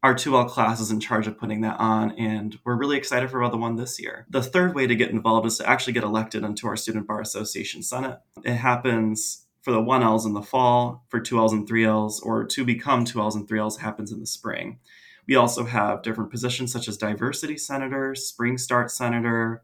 our 0.03 0.13
2L 0.13 0.49
class 0.49 0.79
is 0.79 0.91
in 0.91 0.99
charge 0.99 1.27
of 1.27 1.39
putting 1.39 1.61
that 1.61 1.79
on, 1.79 2.11
and 2.11 2.57
we're 2.63 2.77
really 2.77 2.97
excited 2.97 3.29
for 3.29 3.47
the 3.49 3.57
one 3.57 3.75
this 3.75 3.99
year. 3.99 4.25
The 4.29 4.43
third 4.43 4.75
way 4.75 4.85
to 4.87 4.95
get 4.95 5.09
involved 5.09 5.47
is 5.47 5.57
to 5.57 5.67
actually 5.67 5.93
get 5.93 6.03
elected 6.03 6.43
into 6.43 6.67
our 6.67 6.77
Student 6.77 7.07
Bar 7.07 7.21
Association 7.21 7.81
Senate. 7.81 8.19
It 8.43 8.55
happens 8.55 9.45
for 9.61 9.71
the 9.71 9.81
1Ls 9.81 10.25
in 10.25 10.33
the 10.33 10.41
fall, 10.41 11.03
for 11.09 11.19
2Ls 11.19 11.51
and 11.51 11.67
3Ls, 11.67 12.23
or 12.23 12.45
to 12.45 12.63
become 12.63 13.05
2Ls 13.05 13.35
and 13.35 13.47
3Ls 13.47 13.79
happens 13.79 14.11
in 14.11 14.19
the 14.19 14.27
spring. 14.27 14.79
We 15.27 15.35
also 15.35 15.65
have 15.65 16.03
different 16.03 16.31
positions 16.31 16.71
such 16.71 16.87
as 16.87 16.95
diversity 16.95 17.57
senator, 17.57 18.15
spring 18.15 18.57
start 18.57 18.91
senator. 18.91 19.63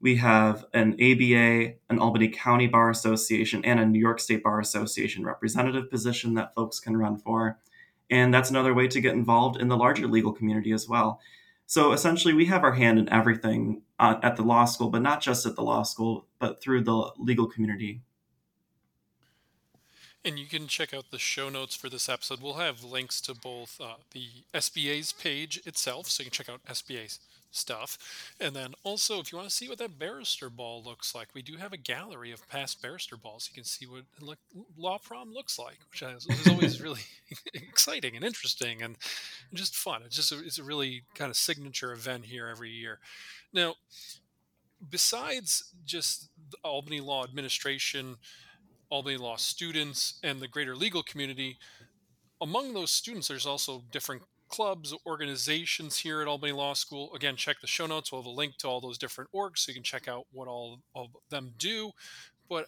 We 0.00 0.16
have 0.16 0.64
an 0.72 0.94
ABA, 0.94 1.74
an 1.90 1.98
Albany 1.98 2.28
County 2.28 2.68
Bar 2.68 2.90
Association, 2.90 3.64
and 3.64 3.80
a 3.80 3.84
New 3.84 3.98
York 3.98 4.20
State 4.20 4.42
Bar 4.42 4.60
Association 4.60 5.24
representative 5.24 5.90
position 5.90 6.34
that 6.34 6.54
folks 6.54 6.80
can 6.80 6.96
run 6.96 7.18
for. 7.18 7.58
And 8.10 8.32
that's 8.32 8.50
another 8.50 8.74
way 8.74 8.86
to 8.88 9.00
get 9.00 9.14
involved 9.14 9.60
in 9.60 9.68
the 9.68 9.76
larger 9.76 10.06
legal 10.06 10.32
community 10.32 10.72
as 10.72 10.88
well. 10.88 11.20
So 11.66 11.92
essentially, 11.92 12.34
we 12.34 12.46
have 12.46 12.62
our 12.62 12.74
hand 12.74 12.98
in 12.98 13.08
everything 13.10 13.82
uh, 13.98 14.16
at 14.22 14.36
the 14.36 14.42
law 14.42 14.66
school, 14.66 14.90
but 14.90 15.02
not 15.02 15.20
just 15.20 15.46
at 15.46 15.56
the 15.56 15.62
law 15.62 15.82
school, 15.82 16.26
but 16.38 16.60
through 16.60 16.82
the 16.82 17.10
legal 17.18 17.46
community. 17.46 18.02
And 20.24 20.38
you 20.38 20.46
can 20.46 20.68
check 20.68 20.94
out 20.94 21.10
the 21.10 21.18
show 21.18 21.48
notes 21.50 21.74
for 21.74 21.90
this 21.90 22.08
episode. 22.08 22.40
We'll 22.40 22.54
have 22.54 22.82
links 22.82 23.20
to 23.22 23.34
both 23.34 23.78
uh, 23.80 23.96
the 24.12 24.28
SBA's 24.54 25.12
page 25.12 25.60
itself, 25.66 26.08
so 26.08 26.22
you 26.22 26.30
can 26.30 26.32
check 26.32 26.48
out 26.48 26.64
SBA's 26.64 27.18
stuff. 27.56 28.34
And 28.40 28.54
then 28.54 28.74
also, 28.82 29.20
if 29.20 29.32
you 29.32 29.38
want 29.38 29.48
to 29.48 29.54
see 29.54 29.68
what 29.68 29.78
that 29.78 29.98
barrister 29.98 30.50
ball 30.50 30.82
looks 30.82 31.14
like, 31.14 31.28
we 31.34 31.42
do 31.42 31.56
have 31.56 31.72
a 31.72 31.78
gallery 31.78 32.32
of 32.32 32.48
past 32.48 32.82
barrister 32.82 33.16
balls. 33.16 33.48
You 33.50 33.54
can 33.54 33.64
see 33.64 33.86
what 33.86 34.04
like, 34.20 34.38
law 34.76 34.98
prom 34.98 35.32
looks 35.32 35.58
like, 35.58 35.78
which 35.90 36.02
is, 36.02 36.26
always 36.48 36.80
really 36.80 37.02
exciting 37.54 38.16
and 38.16 38.24
interesting 38.24 38.82
and 38.82 38.96
just 39.52 39.74
fun. 39.74 40.02
It's 40.04 40.16
just 40.16 40.32
a, 40.32 40.38
it's 40.38 40.58
a 40.58 40.64
really 40.64 41.02
kind 41.14 41.30
of 41.30 41.36
signature 41.36 41.92
event 41.92 42.26
here 42.26 42.48
every 42.48 42.70
year. 42.70 42.98
Now, 43.52 43.74
besides 44.90 45.72
just 45.84 46.28
Albany 46.62 47.00
Law 47.00 47.24
Administration, 47.24 48.16
Albany 48.90 49.16
Law 49.16 49.36
students, 49.36 50.18
and 50.22 50.40
the 50.40 50.48
greater 50.48 50.76
legal 50.76 51.02
community, 51.02 51.58
among 52.40 52.74
those 52.74 52.90
students, 52.90 53.28
there's 53.28 53.46
also 53.46 53.82
different 53.90 54.22
clubs, 54.54 54.94
organizations 55.04 55.98
here 55.98 56.22
at 56.22 56.28
Albany 56.28 56.52
Law 56.52 56.74
School. 56.74 57.12
Again, 57.12 57.34
check 57.34 57.60
the 57.60 57.66
show 57.66 57.86
notes. 57.86 58.12
We'll 58.12 58.22
have 58.22 58.26
a 58.26 58.30
link 58.30 58.56
to 58.58 58.68
all 58.68 58.80
those 58.80 58.98
different 58.98 59.30
orgs 59.34 59.58
so 59.58 59.70
you 59.70 59.74
can 59.74 59.82
check 59.82 60.06
out 60.06 60.26
what 60.30 60.46
all 60.46 60.78
of 60.94 61.08
them 61.28 61.54
do. 61.58 61.90
But 62.48 62.66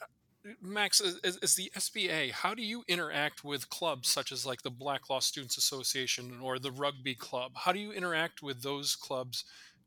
Max, 0.61 1.01
as, 1.01 1.39
as, 1.41 1.55
the 1.55 1.71
SBA, 1.77 2.33
how 2.33 2.55
do 2.55 2.63
you 2.63 2.83
interact 2.89 3.45
with 3.45 3.71
clubs 3.71 4.09
such 4.09 4.33
as 4.33 4.45
like 4.45 4.63
the 4.63 4.71
Black 4.71 5.09
Law 5.09 5.21
Students 5.21 5.59
Association 5.59 6.41
or 6.43 6.59
the 6.59 6.73
Rugby 6.73 7.15
Club? 7.15 7.53
How 7.55 7.71
do 7.71 7.79
you 7.79 7.93
interact 7.93 8.43
with 8.43 8.63
those 8.63 8.97
clubs 8.97 9.45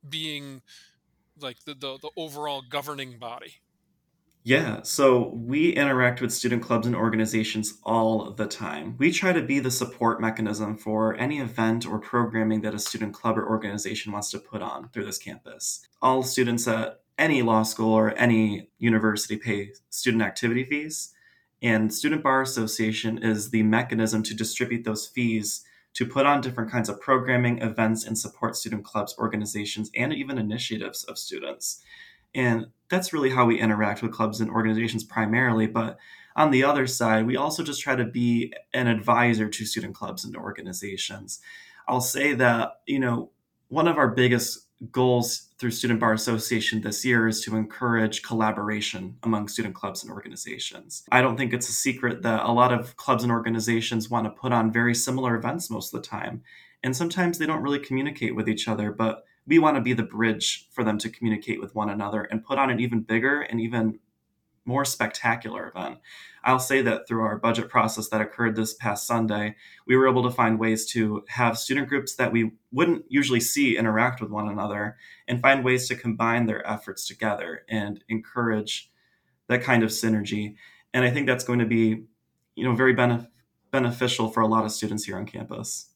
being 0.07 0.61
like 1.37 1.65
the, 1.65 1.73
the, 1.73 1.97
the 1.97 2.11
overall 2.15 2.61
governing 2.61 3.17
body? 3.19 3.55
Yeah, 4.43 4.81
so 4.83 5.33
we 5.35 5.71
interact 5.71 6.21
with 6.21 6.31
student 6.33 6.63
clubs 6.63 6.87
and 6.87 6.95
organizations 6.95 7.77
all 7.83 8.31
the 8.31 8.47
time. 8.47 8.95
We 8.97 9.11
try 9.11 9.33
to 9.33 9.41
be 9.41 9.59
the 9.59 9.69
support 9.69 10.21
mechanism 10.21 10.77
for 10.77 11.15
any 11.15 11.39
event 11.39 11.85
or 11.85 11.99
programming 11.99 12.61
that 12.61 12.73
a 12.73 12.79
student 12.79 13.13
club 13.13 13.37
or 13.37 13.47
organization 13.47 14.13
wants 14.13 14.31
to 14.31 14.39
put 14.39 14.61
on 14.61 14.89
through 14.89 15.05
this 15.05 15.17
campus. 15.17 15.85
All 16.01 16.23
students 16.23 16.67
at 16.67 17.01
any 17.17 17.41
law 17.41 17.63
school 17.63 17.93
or 17.93 18.11
any 18.11 18.69
university 18.77 19.35
pay 19.35 19.73
student 19.89 20.23
activity 20.23 20.63
fees, 20.63 21.13
and 21.61 21.93
Student 21.93 22.23
Bar 22.23 22.41
Association 22.41 23.17
is 23.21 23.49
the 23.49 23.63
mechanism 23.63 24.23
to 24.23 24.33
distribute 24.33 24.85
those 24.85 25.07
fees 25.07 25.65
to 25.95 26.05
put 26.05 26.25
on 26.25 26.39
different 26.39 26.71
kinds 26.71 26.87
of 26.87 27.01
programming, 27.01 27.61
events, 27.61 28.05
and 28.05 28.17
support 28.17 28.55
student 28.55 28.85
clubs, 28.85 29.15
organizations, 29.17 29.91
and 29.95 30.13
even 30.13 30.37
initiatives 30.37 31.03
of 31.03 31.17
students. 31.17 31.83
And 32.33 32.67
that's 32.89 33.13
really 33.13 33.29
how 33.29 33.45
we 33.45 33.59
interact 33.59 34.01
with 34.01 34.11
clubs 34.11 34.41
and 34.41 34.49
organizations 34.49 35.03
primarily. 35.03 35.67
But 35.67 35.97
on 36.35 36.51
the 36.51 36.63
other 36.63 36.87
side, 36.87 37.25
we 37.25 37.35
also 37.35 37.63
just 37.63 37.81
try 37.81 37.95
to 37.95 38.05
be 38.05 38.53
an 38.73 38.87
advisor 38.87 39.49
to 39.49 39.65
student 39.65 39.95
clubs 39.95 40.23
and 40.23 40.35
organizations. 40.35 41.39
I'll 41.87 42.01
say 42.01 42.33
that, 42.35 42.81
you 42.85 42.99
know, 42.99 43.31
one 43.67 43.87
of 43.87 43.97
our 43.97 44.07
biggest 44.07 44.67
goals 44.91 45.49
through 45.57 45.71
Student 45.71 45.99
Bar 45.99 46.13
Association 46.13 46.81
this 46.81 47.03
year 47.03 47.27
is 47.27 47.41
to 47.41 47.55
encourage 47.55 48.23
collaboration 48.23 49.17
among 49.23 49.49
student 49.49 49.75
clubs 49.75 50.03
and 50.03 50.11
organizations. 50.11 51.03
I 51.11 51.21
don't 51.21 51.35
think 51.35 51.51
it's 51.51 51.67
a 51.67 51.73
secret 51.73 52.21
that 52.21 52.45
a 52.45 52.51
lot 52.51 52.71
of 52.71 52.95
clubs 52.95 53.23
and 53.23 53.31
organizations 53.31 54.09
want 54.09 54.25
to 54.25 54.31
put 54.31 54.53
on 54.53 54.71
very 54.71 54.95
similar 54.95 55.35
events 55.35 55.69
most 55.69 55.93
of 55.93 56.01
the 56.01 56.07
time. 56.07 56.43
And 56.81 56.95
sometimes 56.95 57.37
they 57.37 57.45
don't 57.45 57.61
really 57.61 57.79
communicate 57.79 58.35
with 58.35 58.47
each 58.47 58.69
other, 58.69 58.91
but 58.91 59.25
we 59.49 59.59
want 59.59 59.75
to 59.75 59.81
be 59.81 59.93
the 59.93 60.03
bridge 60.03 60.67
for 60.71 60.83
them 60.83 60.99
to 60.99 61.09
communicate 61.09 61.59
with 61.59 61.73
one 61.73 61.89
another 61.89 62.21
and 62.21 62.45
put 62.45 62.59
on 62.59 62.69
an 62.69 62.79
even 62.79 63.01
bigger 63.01 63.41
and 63.41 63.59
even 63.59 63.99
more 64.63 64.85
spectacular 64.85 65.67
event. 65.67 65.97
I'll 66.43 66.59
say 66.59 66.83
that 66.83 67.07
through 67.07 67.23
our 67.23 67.39
budget 67.39 67.67
process 67.67 68.09
that 68.09 68.21
occurred 68.21 68.55
this 68.55 68.75
past 68.75 69.07
Sunday, 69.07 69.55
we 69.87 69.97
were 69.97 70.07
able 70.07 70.21
to 70.23 70.29
find 70.29 70.59
ways 70.59 70.85
to 70.91 71.23
have 71.27 71.57
student 71.57 71.89
groups 71.89 72.15
that 72.15 72.31
we 72.31 72.51
wouldn't 72.71 73.05
usually 73.09 73.39
see 73.39 73.75
interact 73.75 74.21
with 74.21 74.29
one 74.29 74.47
another 74.47 74.95
and 75.27 75.41
find 75.41 75.65
ways 75.65 75.87
to 75.87 75.95
combine 75.95 76.45
their 76.45 76.65
efforts 76.69 77.07
together 77.07 77.63
and 77.67 78.03
encourage 78.07 78.91
that 79.47 79.63
kind 79.63 79.83
of 79.83 79.89
synergy. 79.89 80.55
And 80.93 81.03
I 81.03 81.09
think 81.09 81.25
that's 81.25 81.43
going 81.43 81.59
to 81.59 81.65
be, 81.65 82.03
you 82.55 82.63
know, 82.63 82.75
very 82.75 82.95
benef- 82.95 83.27
beneficial 83.71 84.29
for 84.29 84.41
a 84.41 84.47
lot 84.47 84.65
of 84.65 84.71
students 84.71 85.05
here 85.05 85.17
on 85.17 85.25
campus. 85.25 85.89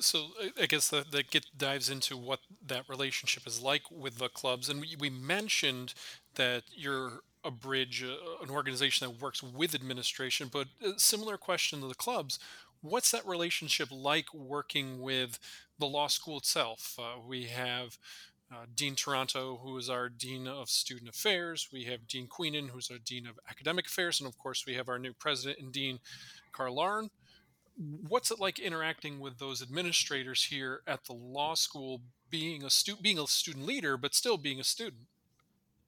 So 0.00 0.28
I 0.60 0.66
guess 0.66 0.88
that, 0.88 1.12
that 1.12 1.30
get 1.30 1.46
dives 1.56 1.90
into 1.90 2.16
what 2.16 2.40
that 2.66 2.88
relationship 2.88 3.46
is 3.46 3.60
like 3.60 3.82
with 3.90 4.18
the 4.18 4.28
clubs, 4.28 4.68
and 4.68 4.80
we, 4.80 4.96
we 4.98 5.10
mentioned 5.10 5.94
that 6.34 6.64
you're 6.74 7.20
a 7.44 7.50
bridge, 7.50 8.02
uh, 8.04 8.42
an 8.42 8.50
organization 8.50 9.06
that 9.06 9.20
works 9.20 9.42
with 9.42 9.74
administration. 9.74 10.48
But 10.52 10.68
a 10.84 10.98
similar 10.98 11.36
question 11.36 11.80
to 11.80 11.88
the 11.88 11.94
clubs: 11.94 12.38
What's 12.82 13.10
that 13.10 13.26
relationship 13.26 13.88
like 13.90 14.32
working 14.32 15.00
with 15.00 15.38
the 15.78 15.86
law 15.86 16.06
school 16.08 16.38
itself? 16.38 16.96
Uh, 16.98 17.20
we 17.26 17.44
have 17.44 17.98
uh, 18.52 18.66
Dean 18.74 18.96
Toronto, 18.96 19.60
who 19.62 19.76
is 19.78 19.88
our 19.88 20.08
Dean 20.08 20.48
of 20.48 20.68
Student 20.68 21.08
Affairs. 21.08 21.68
We 21.72 21.84
have 21.84 22.08
Dean 22.08 22.26
Queenan, 22.26 22.68
who's 22.68 22.90
our 22.90 22.98
Dean 22.98 23.26
of 23.26 23.38
Academic 23.48 23.86
Affairs. 23.86 24.20
And 24.20 24.28
of 24.28 24.36
course, 24.38 24.64
we 24.66 24.74
have 24.74 24.88
our 24.88 24.98
new 24.98 25.12
president 25.12 25.60
and 25.60 25.72
Dean, 25.72 26.00
Carlarne 26.52 27.10
what's 28.08 28.30
it 28.30 28.38
like 28.38 28.58
interacting 28.58 29.20
with 29.20 29.38
those 29.38 29.62
administrators 29.62 30.44
here 30.44 30.82
at 30.86 31.04
the 31.04 31.12
law 31.12 31.54
school 31.54 32.02
being 32.28 32.62
a 32.62 32.70
student 32.70 33.02
being 33.02 33.18
a 33.18 33.26
student 33.26 33.66
leader 33.66 33.96
but 33.96 34.14
still 34.14 34.36
being 34.36 34.60
a 34.60 34.64
student? 34.64 35.02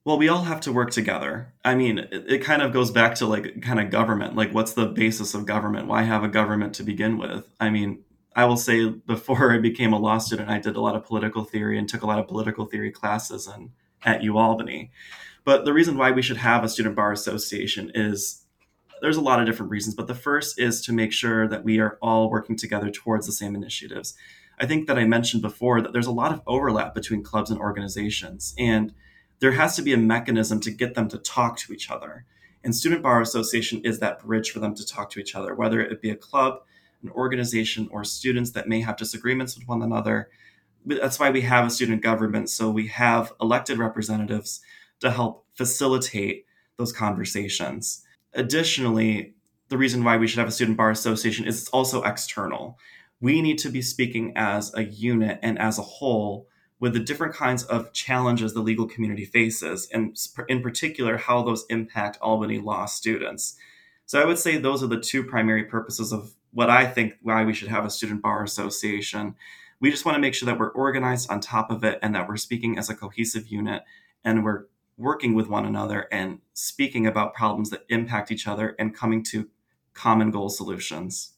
Well 0.05 0.17
we 0.17 0.27
all 0.27 0.43
have 0.43 0.61
to 0.61 0.73
work 0.73 0.91
together. 0.91 1.53
I 1.63 1.75
mean 1.75 1.99
it, 1.99 2.25
it, 2.27 2.43
kind 2.43 2.61
of 2.61 2.73
goes 2.73 2.91
back 2.91 3.15
to 3.15 3.25
like 3.25 3.61
kind 3.61 3.79
of 3.79 3.89
government. 3.89 4.35
Like 4.35 4.53
what's 4.53 4.73
the 4.73 4.87
basis 4.87 5.33
of 5.33 5.45
government? 5.45 5.87
Why 5.87 6.03
have 6.03 6.23
a 6.23 6.27
government 6.27 6.73
to 6.75 6.83
begin 6.83 7.17
with? 7.17 7.47
I 7.59 7.69
mean 7.69 8.03
i 8.35 8.45
will 8.45 8.57
say 8.57 8.89
before 8.89 9.53
i 9.53 9.57
became 9.57 9.93
a 9.93 9.99
law 9.99 10.17
student 10.17 10.49
i 10.49 10.59
did 10.59 10.75
a 10.75 10.81
lot 10.81 10.95
of 10.95 11.05
political 11.05 11.43
theory 11.43 11.77
and 11.77 11.87
took 11.87 12.01
a 12.01 12.07
lot 12.07 12.19
of 12.19 12.27
political 12.27 12.65
theory 12.65 12.91
classes 12.91 13.47
and 13.47 13.71
at 14.03 14.21
ualbany 14.21 14.89
but 15.45 15.65
the 15.65 15.73
reason 15.73 15.97
why 15.97 16.11
we 16.11 16.21
should 16.21 16.37
have 16.37 16.63
a 16.63 16.69
student 16.69 16.95
bar 16.95 17.11
association 17.11 17.91
is 17.93 18.42
there's 19.03 19.17
a 19.17 19.21
lot 19.21 19.41
of 19.41 19.45
different 19.45 19.69
reasons, 19.69 19.95
but 19.95 20.07
the 20.07 20.15
first 20.15 20.57
is 20.57 20.79
to 20.79 20.93
make 20.93 21.11
sure 21.11 21.45
that 21.45 21.65
we 21.65 21.77
are 21.77 21.97
all 22.01 22.29
working 22.29 22.55
together 22.55 22.89
towards 22.89 23.25
the 23.25 23.33
same 23.33 23.53
initiatives. 23.53 24.15
I 24.57 24.65
think 24.65 24.87
that 24.87 24.97
I 24.97 25.03
mentioned 25.03 25.41
before 25.41 25.81
that 25.81 25.91
there's 25.91 26.07
a 26.07 26.11
lot 26.11 26.31
of 26.31 26.41
overlap 26.47 26.95
between 26.95 27.21
clubs 27.21 27.51
and 27.51 27.59
organizations, 27.59 28.55
and 28.57 28.93
there 29.39 29.51
has 29.51 29.75
to 29.75 29.81
be 29.81 29.91
a 29.91 29.97
mechanism 29.97 30.61
to 30.61 30.71
get 30.71 30.95
them 30.95 31.09
to 31.09 31.17
talk 31.17 31.57
to 31.57 31.73
each 31.73 31.91
other. 31.91 32.23
And 32.63 32.73
Student 32.73 33.03
Bar 33.03 33.19
Association 33.19 33.81
is 33.83 33.99
that 33.99 34.23
bridge 34.23 34.51
for 34.51 34.61
them 34.61 34.73
to 34.73 34.87
talk 34.87 35.09
to 35.09 35.19
each 35.19 35.35
other, 35.35 35.53
whether 35.53 35.81
it 35.81 36.01
be 36.01 36.09
a 36.09 36.15
club, 36.15 36.61
an 37.01 37.09
organization, 37.09 37.89
or 37.91 38.05
students 38.05 38.51
that 38.51 38.69
may 38.69 38.79
have 38.79 38.95
disagreements 38.95 39.57
with 39.57 39.67
one 39.67 39.81
another. 39.81 40.29
That's 40.85 41.19
why 41.19 41.29
we 41.29 41.41
have 41.41 41.67
a 41.67 41.69
student 41.69 42.01
government. 42.01 42.49
So 42.49 42.71
we 42.71 42.87
have 42.87 43.33
elected 43.41 43.79
representatives 43.79 44.61
to 45.01 45.11
help 45.11 45.45
facilitate 45.55 46.45
those 46.77 46.93
conversations. 46.93 48.05
Additionally, 48.33 49.35
the 49.69 49.77
reason 49.77 50.03
why 50.03 50.17
we 50.17 50.27
should 50.27 50.39
have 50.39 50.47
a 50.47 50.51
student 50.51 50.77
bar 50.77 50.91
association 50.91 51.45
is 51.45 51.61
it's 51.61 51.69
also 51.69 52.03
external. 52.03 52.77
We 53.21 53.41
need 53.41 53.57
to 53.59 53.69
be 53.69 53.81
speaking 53.81 54.33
as 54.35 54.73
a 54.75 54.83
unit 54.83 55.39
and 55.41 55.57
as 55.57 55.79
a 55.79 55.83
whole 55.83 56.47
with 56.79 56.93
the 56.93 56.99
different 56.99 57.33
kinds 57.33 57.63
of 57.63 57.93
challenges 57.93 58.53
the 58.53 58.59
legal 58.59 58.85
community 58.85 59.23
faces, 59.23 59.87
and 59.93 60.17
in 60.49 60.61
particular, 60.61 61.15
how 61.15 61.41
those 61.41 61.65
impact 61.69 62.17
Albany 62.21 62.59
law 62.59 62.85
students. 62.85 63.55
So 64.05 64.21
I 64.21 64.25
would 64.25 64.37
say 64.37 64.57
those 64.57 64.83
are 64.83 64.87
the 64.87 64.99
two 64.99 65.23
primary 65.23 65.63
purposes 65.63 66.11
of 66.11 66.33
what 66.51 66.69
I 66.69 66.85
think 66.85 67.13
why 67.21 67.45
we 67.45 67.53
should 67.53 67.69
have 67.69 67.85
a 67.85 67.89
student 67.89 68.21
bar 68.21 68.43
association. 68.43 69.35
We 69.79 69.91
just 69.91 70.05
want 70.05 70.15
to 70.15 70.19
make 70.21 70.33
sure 70.33 70.45
that 70.45 70.59
we're 70.59 70.71
organized 70.71 71.31
on 71.31 71.39
top 71.39 71.71
of 71.71 71.83
it 71.83 71.99
and 72.01 72.13
that 72.15 72.27
we're 72.27 72.37
speaking 72.37 72.77
as 72.77 72.89
a 72.89 72.95
cohesive 72.95 73.47
unit 73.47 73.83
and 74.25 74.43
we're 74.43 74.65
working 74.97 75.33
with 75.33 75.47
one 75.47 75.65
another 75.65 76.07
and 76.11 76.39
speaking 76.53 77.07
about 77.07 77.33
problems 77.33 77.69
that 77.69 77.85
impact 77.89 78.31
each 78.31 78.47
other 78.47 78.75
and 78.77 78.95
coming 78.95 79.23
to 79.23 79.49
common 79.93 80.31
goal 80.31 80.49
solutions. 80.49 81.33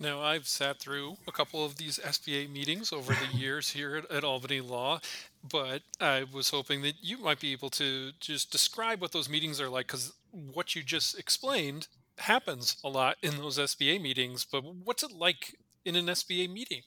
Now, 0.00 0.20
I've 0.20 0.48
sat 0.48 0.80
through 0.80 1.16
a 1.28 1.32
couple 1.32 1.64
of 1.64 1.76
these 1.76 1.98
SBA 1.98 2.50
meetings 2.50 2.92
over 2.92 3.14
the 3.14 3.38
years 3.38 3.70
here 3.70 3.96
at, 3.96 4.10
at, 4.10 4.24
Albany 4.24 4.60
Law, 4.60 5.00
but 5.48 5.82
I 6.00 6.24
was 6.32 6.50
hoping 6.50 6.82
that 6.82 6.94
you 7.00 7.18
might 7.18 7.40
be 7.40 7.52
able 7.52 7.70
to 7.70 8.10
just 8.18 8.50
describe 8.50 9.00
what 9.00 9.12
those 9.12 9.28
meetings 9.28 9.60
are 9.60 9.68
like 9.68 9.86
because 9.86 10.12
what 10.30 10.74
you 10.74 10.82
just 10.82 11.18
explained 11.18 11.86
happens 12.18 12.76
a 12.82 12.88
lot 12.88 13.16
in 13.22 13.36
those 13.36 13.56
SBA 13.56 14.00
meetings. 14.00 14.44
But 14.44 14.64
what's 14.64 15.04
it 15.04 15.12
like 15.12 15.56
in 15.84 15.94
an 15.94 16.06
SBA 16.06 16.52
meeting? 16.52 16.82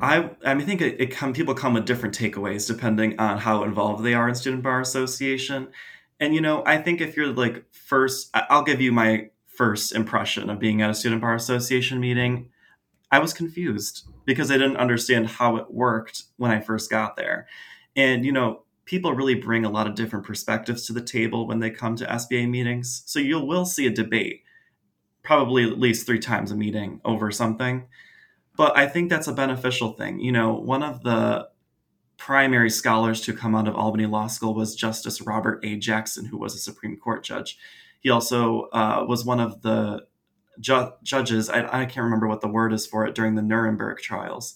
I 0.00 0.30
I 0.44 0.54
mean, 0.54 0.62
I 0.62 0.66
think 0.66 0.80
it, 0.80 1.00
it 1.00 1.10
come 1.10 1.32
people 1.32 1.54
come 1.54 1.74
with 1.74 1.86
different 1.86 2.16
takeaways 2.16 2.66
depending 2.66 3.18
on 3.18 3.38
how 3.38 3.62
involved 3.62 4.04
they 4.04 4.14
are 4.14 4.28
in 4.28 4.34
student 4.34 4.62
bar 4.62 4.80
association. 4.80 5.68
And 6.20 6.34
you 6.34 6.40
know, 6.40 6.62
I 6.66 6.78
think 6.78 7.00
if 7.00 7.16
you're 7.16 7.32
like 7.32 7.64
first, 7.72 8.30
I'll 8.34 8.62
give 8.62 8.80
you 8.80 8.92
my 8.92 9.30
first 9.46 9.94
impression 9.94 10.50
of 10.50 10.58
being 10.58 10.82
at 10.82 10.90
a 10.90 10.94
student 10.94 11.22
bar 11.22 11.34
association 11.34 12.00
meeting. 12.00 12.50
I 13.10 13.20
was 13.20 13.32
confused 13.32 14.06
because 14.24 14.50
I 14.50 14.54
didn't 14.54 14.76
understand 14.76 15.28
how 15.28 15.56
it 15.56 15.72
worked 15.72 16.24
when 16.36 16.50
I 16.50 16.60
first 16.60 16.90
got 16.90 17.16
there. 17.16 17.46
And 17.94 18.24
you 18.24 18.32
know, 18.32 18.64
people 18.84 19.14
really 19.14 19.34
bring 19.34 19.64
a 19.64 19.70
lot 19.70 19.86
of 19.86 19.94
different 19.94 20.26
perspectives 20.26 20.86
to 20.86 20.92
the 20.92 21.00
table 21.00 21.46
when 21.46 21.60
they 21.60 21.70
come 21.70 21.96
to 21.96 22.06
SBA 22.06 22.50
meetings. 22.50 23.02
So 23.06 23.18
you 23.18 23.40
will 23.40 23.64
see 23.64 23.86
a 23.86 23.90
debate 23.90 24.42
probably 25.22 25.64
at 25.64 25.80
least 25.80 26.06
3 26.06 26.20
times 26.20 26.52
a 26.52 26.56
meeting 26.56 27.00
over 27.04 27.32
something 27.32 27.86
but 28.56 28.76
I 28.76 28.86
think 28.86 29.10
that's 29.10 29.28
a 29.28 29.32
beneficial 29.32 29.92
thing. 29.92 30.20
You 30.20 30.32
know, 30.32 30.54
one 30.54 30.82
of 30.82 31.02
the 31.02 31.48
primary 32.16 32.70
scholars 32.70 33.20
to 33.22 33.32
come 33.32 33.54
out 33.54 33.68
of 33.68 33.74
Albany 33.76 34.06
Law 34.06 34.26
School 34.26 34.54
was 34.54 34.74
Justice 34.74 35.20
Robert 35.20 35.64
A. 35.64 35.76
Jackson, 35.76 36.26
who 36.26 36.38
was 36.38 36.54
a 36.54 36.58
Supreme 36.58 36.96
Court 36.96 37.22
judge. 37.22 37.58
He 38.00 38.10
also 38.10 38.62
uh, 38.72 39.04
was 39.06 39.24
one 39.24 39.40
of 39.40 39.62
the 39.62 40.06
ju- 40.60 40.92
judges, 41.02 41.50
I, 41.50 41.82
I, 41.82 41.84
can't 41.84 42.04
remember 42.04 42.28
what 42.28 42.40
the 42.40 42.48
word 42.48 42.72
is 42.72 42.86
for 42.86 43.06
it, 43.06 43.14
during 43.14 43.34
the 43.34 43.42
Nuremberg 43.42 43.98
trials. 43.98 44.54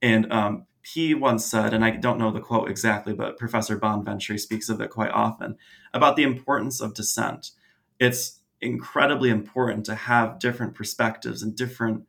And 0.00 0.32
um, 0.32 0.66
he 0.82 1.14
once 1.14 1.44
said, 1.44 1.72
and 1.74 1.84
I 1.84 1.90
don't 1.90 2.18
know 2.18 2.30
the 2.30 2.40
quote 2.40 2.70
exactly, 2.70 3.12
but 3.12 3.38
Professor 3.38 3.78
Bonventre 3.78 4.38
speaks 4.38 4.68
of 4.68 4.80
it 4.80 4.90
quite 4.90 5.10
often, 5.10 5.56
about 5.92 6.16
the 6.16 6.22
importance 6.22 6.80
of 6.80 6.94
dissent. 6.94 7.50
It's 7.98 8.40
incredibly 8.60 9.30
important 9.30 9.86
to 9.86 9.94
have 9.94 10.38
different 10.38 10.74
perspectives 10.74 11.42
and 11.42 11.56
different 11.56 12.04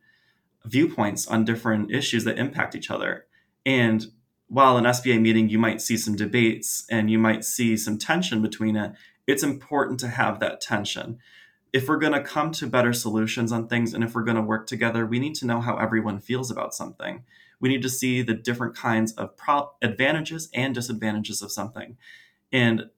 viewpoints 0.64 1.26
on 1.26 1.44
different 1.44 1.90
issues 1.90 2.24
that 2.24 2.38
impact 2.38 2.74
each 2.74 2.90
other. 2.90 3.26
And 3.66 4.06
while 4.48 4.76
an 4.76 4.84
SBA 4.84 5.20
meeting, 5.20 5.48
you 5.48 5.58
might 5.58 5.80
see 5.80 5.96
some 5.96 6.16
debates 6.16 6.84
and 6.90 7.10
you 7.10 7.18
might 7.18 7.44
see 7.44 7.76
some 7.76 7.98
tension 7.98 8.42
between 8.42 8.76
it, 8.76 8.92
it's 9.26 9.42
important 9.42 10.00
to 10.00 10.08
have 10.08 10.40
that 10.40 10.60
tension. 10.60 11.18
If 11.72 11.88
we're 11.88 11.98
going 11.98 12.12
to 12.12 12.22
come 12.22 12.52
to 12.52 12.66
better 12.66 12.92
solutions 12.92 13.50
on 13.50 13.68
things 13.68 13.94
and 13.94 14.04
if 14.04 14.14
we're 14.14 14.22
going 14.22 14.36
to 14.36 14.42
work 14.42 14.66
together, 14.66 15.06
we 15.06 15.18
need 15.18 15.34
to 15.36 15.46
know 15.46 15.60
how 15.60 15.76
everyone 15.76 16.20
feels 16.20 16.50
about 16.50 16.74
something. 16.74 17.24
We 17.58 17.68
need 17.68 17.82
to 17.82 17.88
see 17.88 18.22
the 18.22 18.34
different 18.34 18.76
kinds 18.76 19.12
of 19.14 19.36
pro- 19.36 19.70
advantages 19.82 20.50
and 20.54 20.74
disadvantages 20.74 21.42
of 21.42 21.50
something. 21.50 21.96
And 22.52 22.90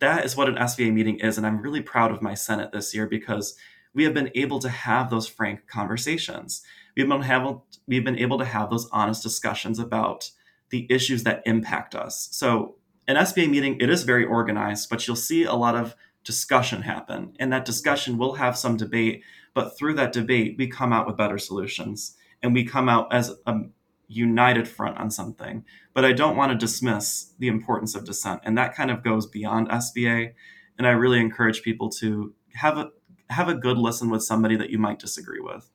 that 0.00 0.24
is 0.24 0.36
what 0.36 0.48
an 0.48 0.56
SBA 0.56 0.92
meeting 0.92 1.20
is. 1.20 1.38
And 1.38 1.46
I'm 1.46 1.62
really 1.62 1.82
proud 1.82 2.10
of 2.10 2.22
my 2.22 2.34
Senate 2.34 2.72
this 2.72 2.94
year 2.94 3.06
because 3.06 3.56
we 3.94 4.04
have 4.04 4.14
been 4.14 4.30
able 4.34 4.58
to 4.60 4.68
have 4.68 5.10
those 5.10 5.28
frank 5.28 5.66
conversations. 5.66 6.62
We've 6.96 7.08
been, 7.08 7.60
we've 7.86 8.04
been 8.04 8.18
able 8.18 8.38
to 8.38 8.44
have 8.44 8.70
those 8.70 8.88
honest 8.90 9.22
discussions 9.22 9.78
about 9.78 10.30
the 10.70 10.86
issues 10.90 11.24
that 11.24 11.42
impact 11.46 11.94
us. 11.94 12.28
So, 12.32 12.76
an 13.08 13.16
SBA 13.16 13.48
meeting, 13.48 13.76
it 13.80 13.88
is 13.88 14.02
very 14.02 14.24
organized, 14.24 14.90
but 14.90 15.06
you'll 15.06 15.14
see 15.14 15.44
a 15.44 15.54
lot 15.54 15.76
of 15.76 15.94
discussion 16.24 16.82
happen. 16.82 17.34
And 17.38 17.52
that 17.52 17.64
discussion 17.64 18.18
will 18.18 18.34
have 18.34 18.58
some 18.58 18.76
debate, 18.76 19.22
but 19.54 19.78
through 19.78 19.94
that 19.94 20.12
debate, 20.12 20.56
we 20.58 20.66
come 20.66 20.92
out 20.92 21.06
with 21.06 21.16
better 21.16 21.38
solutions 21.38 22.16
and 22.42 22.52
we 22.52 22.64
come 22.64 22.88
out 22.88 23.12
as 23.14 23.32
a 23.46 23.60
united 24.08 24.66
front 24.68 24.98
on 24.98 25.10
something. 25.10 25.64
But 25.94 26.04
I 26.04 26.12
don't 26.12 26.36
want 26.36 26.50
to 26.50 26.58
dismiss 26.58 27.32
the 27.38 27.48
importance 27.48 27.94
of 27.94 28.04
dissent. 28.04 28.40
And 28.44 28.58
that 28.58 28.74
kind 28.74 28.90
of 28.90 29.04
goes 29.04 29.26
beyond 29.26 29.68
SBA. 29.68 30.32
And 30.78 30.86
I 30.86 30.90
really 30.90 31.20
encourage 31.20 31.62
people 31.62 31.90
to 32.00 32.34
have 32.54 32.76
a 32.76 32.90
have 33.30 33.48
a 33.48 33.54
good 33.54 33.76
listen 33.76 34.08
with 34.08 34.22
somebody 34.22 34.56
that 34.56 34.70
you 34.70 34.78
might 34.78 35.00
disagree 35.00 35.40
with. 35.40 35.68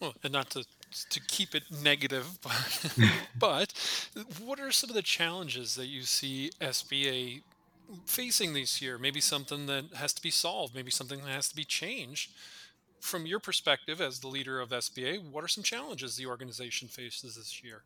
Well, 0.00 0.14
and 0.22 0.32
not 0.32 0.50
to 0.50 0.64
to 1.10 1.20
keep 1.20 1.54
it 1.54 1.64
negative, 1.82 2.38
but, 2.42 2.94
but 3.38 3.72
what 4.40 4.60
are 4.60 4.72
some 4.72 4.90
of 4.90 4.96
the 4.96 5.02
challenges 5.02 5.74
that 5.74 5.86
you 5.86 6.02
see 6.02 6.50
SBA 6.60 7.42
facing 8.06 8.52
this 8.52 8.80
year? 8.80 8.98
Maybe 8.98 9.20
something 9.20 9.66
that 9.66 9.86
has 9.94 10.12
to 10.14 10.22
be 10.22 10.30
solved, 10.30 10.74
maybe 10.74 10.90
something 10.90 11.20
that 11.20 11.30
has 11.30 11.48
to 11.48 11.56
be 11.56 11.64
changed. 11.64 12.30
From 13.00 13.26
your 13.26 13.40
perspective 13.40 14.00
as 14.00 14.20
the 14.20 14.28
leader 14.28 14.60
of 14.60 14.70
SBA, 14.70 15.30
what 15.30 15.44
are 15.44 15.48
some 15.48 15.62
challenges 15.62 16.16
the 16.16 16.26
organization 16.26 16.88
faces 16.88 17.36
this 17.36 17.62
year? 17.62 17.82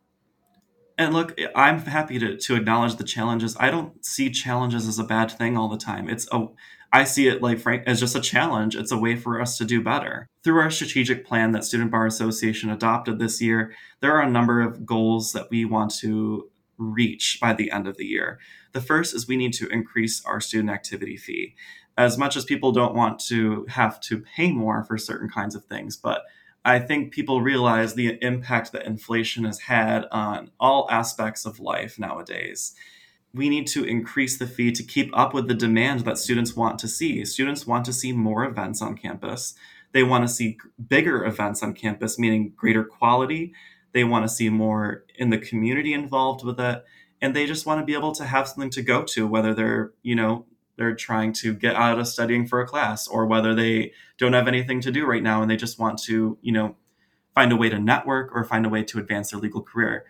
And 1.01 1.15
look, 1.15 1.41
I'm 1.55 1.79
happy 1.79 2.19
to, 2.19 2.37
to 2.37 2.57
acknowledge 2.57 2.97
the 2.97 3.05
challenges. 3.05 3.57
I 3.59 3.71
don't 3.71 4.05
see 4.05 4.29
challenges 4.29 4.87
as 4.87 4.99
a 4.99 5.05
bad 5.05 5.31
thing 5.31 5.57
all 5.57 5.67
the 5.67 5.79
time. 5.79 6.11
It's 6.11 6.29
a 6.31 6.49
I 6.93 7.05
see 7.05 7.27
it 7.27 7.41
like 7.41 7.59
frank 7.59 7.85
as 7.87 8.01
just 8.01 8.17
a 8.17 8.21
challenge. 8.21 8.77
It's 8.77 8.93
a 8.93 8.99
way 8.99 9.17
for 9.17 9.41
us 9.41 9.57
to 9.59 9.65
do 9.65 9.83
better. 9.83 10.27
Through 10.45 10.61
our 10.61 10.71
strategic 10.71 11.25
plan 11.25 11.53
that 11.53 11.65
Student 11.65 11.91
Bar 11.91 12.05
Association 12.05 12.69
adopted 12.69 13.19
this 13.19 13.41
year, 13.41 13.73
there 14.01 14.15
are 14.15 14.21
a 14.21 14.31
number 14.31 14.61
of 14.61 14.85
goals 14.85 15.33
that 15.33 15.49
we 15.51 15.65
want 15.65 15.95
to 16.01 16.51
reach 16.77 17.39
by 17.41 17.55
the 17.55 17.71
end 17.71 17.89
of 17.89 17.97
the 17.97 18.05
year. 18.05 18.39
The 18.73 18.83
first 18.83 19.15
is 19.15 19.27
we 19.27 19.37
need 19.39 19.55
to 19.55 19.69
increase 19.69 20.23
our 20.27 20.39
student 20.39 20.69
activity 20.69 21.17
fee. 21.17 21.55
As 21.97 22.19
much 22.19 22.37
as 22.37 22.45
people 22.45 22.73
don't 22.73 22.95
want 22.95 23.21
to 23.29 23.65
have 23.71 24.01
to 24.03 24.19
pay 24.37 24.53
more 24.53 24.85
for 24.85 24.99
certain 24.99 25.31
kinds 25.31 25.55
of 25.55 25.65
things, 25.65 25.97
but 25.97 26.25
I 26.65 26.79
think 26.79 27.13
people 27.13 27.41
realize 27.41 27.95
the 27.95 28.19
impact 28.23 28.73
that 28.73 28.87
inflation 28.87 29.45
has 29.45 29.61
had 29.61 30.07
on 30.13 30.51
all 30.61 30.89
aspects 30.91 31.47
of 31.47 31.59
life 31.61 31.99
nowadays 31.99 32.75
we 33.33 33.49
need 33.49 33.67
to 33.69 33.85
increase 33.85 34.39
the 34.39 34.47
fee 34.47 34.73
to 34.73 34.83
keep 34.83 35.17
up 35.17 35.33
with 35.33 35.47
the 35.47 35.55
demand 35.55 36.01
that 36.01 36.19
students 36.19 36.57
want 36.57 36.79
to 36.81 36.89
see. 36.89 37.25
Students 37.25 37.67
want 37.67 37.85
to 37.85 37.93
see 37.93 38.13
more 38.13 38.45
events 38.45 38.83
on 38.83 38.97
campus. 38.97 39.55
They 39.93 40.03
want 40.03 40.27
to 40.27 40.33
see 40.33 40.59
bigger 40.89 41.25
events 41.25 41.63
on 41.63 41.75
campus, 41.75 42.19
meaning 42.19 42.53
greater 42.57 42.85
quality. 42.85 43.53
They 43.93 44.05
want 44.05 44.25
to 44.25 44.29
see 44.29 44.49
more 44.49 45.05
in 45.17 45.31
the 45.31 45.39
community 45.39 45.93
involved 45.93 46.45
with 46.45 46.59
it. 46.61 46.85
And 47.23 47.37
they 47.37 47.47
just 47.47 47.67
want 47.67 47.81
to 47.81 47.87
be 47.87 47.95
able 47.95 48.13
to 48.13 48.25
have 48.25 48.49
something 48.49 48.71
to 48.71 48.83
go 48.83 49.03
to, 49.05 49.27
whether 49.27 49.55
they're, 49.55 49.93
you 50.03 50.15
know, 50.15 50.47
they're 50.81 50.95
trying 50.95 51.33
to 51.35 51.53
get 51.53 51.77
out 51.77 51.99
of 51.99 52.09
studying 52.09 52.47
for 52.47 52.61
a 52.61 52.67
class 52.67 53.07
or 53.07 53.27
whether 53.27 53.55
they 53.55 53.93
don't 54.17 54.33
have 54.33 54.49
anything 54.49 54.81
to 54.81 54.91
do 54.91 55.05
right 55.05 55.23
now 55.23 55.43
and 55.43 55.51
they 55.51 55.57
just 55.57 55.79
want 55.79 56.03
to, 56.03 56.39
you 56.41 56.53
know, 56.53 56.75
find 57.35 57.53
a 57.53 57.57
way 57.57 57.69
to 57.69 57.79
network 57.79 58.35
or 58.35 58.45
find 58.45 58.65
a 58.65 58.71
way 58.71 58.83
to 58.83 58.99
advance 58.99 59.31
their 59.31 59.41
legal 59.41 59.63
career. 59.63 60.07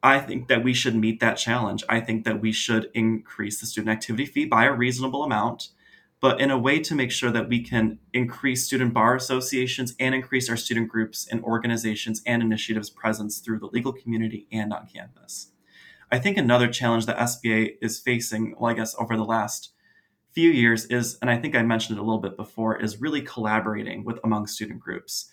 I 0.00 0.20
think 0.20 0.46
that 0.46 0.62
we 0.62 0.72
should 0.72 0.94
meet 0.94 1.18
that 1.18 1.34
challenge. 1.34 1.82
I 1.88 2.00
think 2.00 2.24
that 2.24 2.40
we 2.40 2.52
should 2.52 2.90
increase 2.94 3.60
the 3.60 3.66
student 3.66 3.92
activity 3.92 4.24
fee 4.24 4.44
by 4.44 4.66
a 4.66 4.72
reasonable 4.72 5.24
amount, 5.24 5.70
but 6.20 6.40
in 6.40 6.50
a 6.50 6.58
way 6.58 6.78
to 6.78 6.94
make 6.94 7.10
sure 7.10 7.32
that 7.32 7.48
we 7.48 7.60
can 7.60 7.98
increase 8.12 8.64
student 8.64 8.94
bar 8.94 9.16
associations 9.16 9.96
and 9.98 10.14
increase 10.14 10.48
our 10.48 10.56
student 10.56 10.88
groups 10.88 11.26
and 11.28 11.42
organizations 11.42 12.22
and 12.24 12.40
initiatives 12.40 12.88
presence 12.88 13.38
through 13.38 13.58
the 13.58 13.66
legal 13.66 13.92
community 13.92 14.46
and 14.52 14.72
on 14.72 14.86
campus. 14.86 15.48
I 16.12 16.18
think 16.18 16.36
another 16.36 16.68
challenge 16.68 17.06
that 17.06 17.16
SBA 17.16 17.76
is 17.80 17.98
facing, 17.98 18.54
well, 18.58 18.70
I 18.70 18.74
guess 18.74 18.94
over 18.98 19.16
the 19.16 19.24
last 19.24 19.72
few 20.32 20.50
years 20.50 20.84
is, 20.84 21.18
and 21.22 21.30
I 21.30 21.38
think 21.38 21.56
I 21.56 21.62
mentioned 21.62 21.98
it 21.98 22.02
a 22.02 22.04
little 22.04 22.20
bit 22.20 22.36
before, 22.36 22.78
is 22.78 23.00
really 23.00 23.22
collaborating 23.22 24.04
with 24.04 24.18
among 24.22 24.46
student 24.46 24.78
groups. 24.78 25.30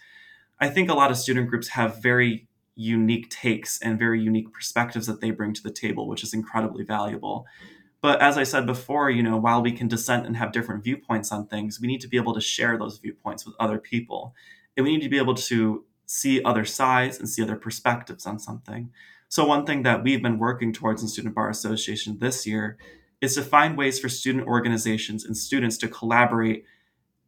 I 0.58 0.70
think 0.70 0.89
a 0.89 0.94
lot 0.94 1.12
of 1.12 1.18
student 1.18 1.50
groups 1.50 1.70
have 1.70 2.02
very 2.02 2.48
unique 2.76 3.30
takes 3.30 3.82
and 3.82 4.00
very 4.00 4.22
unique 4.22 4.54
perspectives 4.54 5.06
that 5.08 5.20
they 5.20 5.32
bring 5.32 5.54
to 5.54 5.62
the 5.62 5.72
table, 5.72 6.08
which 6.08 6.24
is 6.24 6.34
incredibly 6.34 6.86
valuable. 6.86 7.46
But 8.02 8.22
as 8.22 8.38
I 8.38 8.44
said 8.44 8.65
before, 8.65 9.10
you 9.10 9.22
know, 9.22 9.36
while 9.36 9.62
we 9.62 9.74
can 9.74 9.89
dissent 9.89 10.26
and 10.26 10.38
have 10.38 10.54
different 10.54 10.86
viewpoints 10.86 11.30
on 11.34 11.48
things, 11.48 11.82
we 11.82 11.88
need 11.88 12.00
to 12.02 12.08
be 12.08 12.15
able 12.15 12.34
to 12.34 12.42
share 12.42 12.78
those 12.78 13.00
viewpoints 13.00 13.46
with 13.46 13.56
other 13.60 13.80
people. 13.80 14.34
And 14.78 14.86
we 14.86 14.94
need 14.94 15.04
to 15.04 15.10
be 15.10 15.18
able 15.18 15.36
to 15.36 15.84
see 16.06 16.42
other 16.44 16.63
sides 16.63 17.20
and 17.20 17.28
see 17.28 17.44
other 17.44 17.58
perspectives 17.58 18.26
on 18.26 18.39
something. 18.39 18.92
So, 19.30 19.46
one 19.46 19.65
thing 19.65 19.84
that 19.84 20.04
we've 20.04 20.24
been 20.24 20.39
working 20.39 20.74
towards 20.74 21.04
in 21.04 21.08
Student 21.08 21.36
Bar 21.36 21.50
Association 21.50 22.18
this 22.20 22.48
year 22.48 22.78
is 23.22 23.36
to 23.36 23.44
find 23.44 23.78
ways 23.78 24.00
for 24.00 24.10
student 24.10 24.48
organizations 24.48 25.24
and 25.24 25.38
students 25.38 25.78
to 25.78 25.88
collaborate 25.88 26.65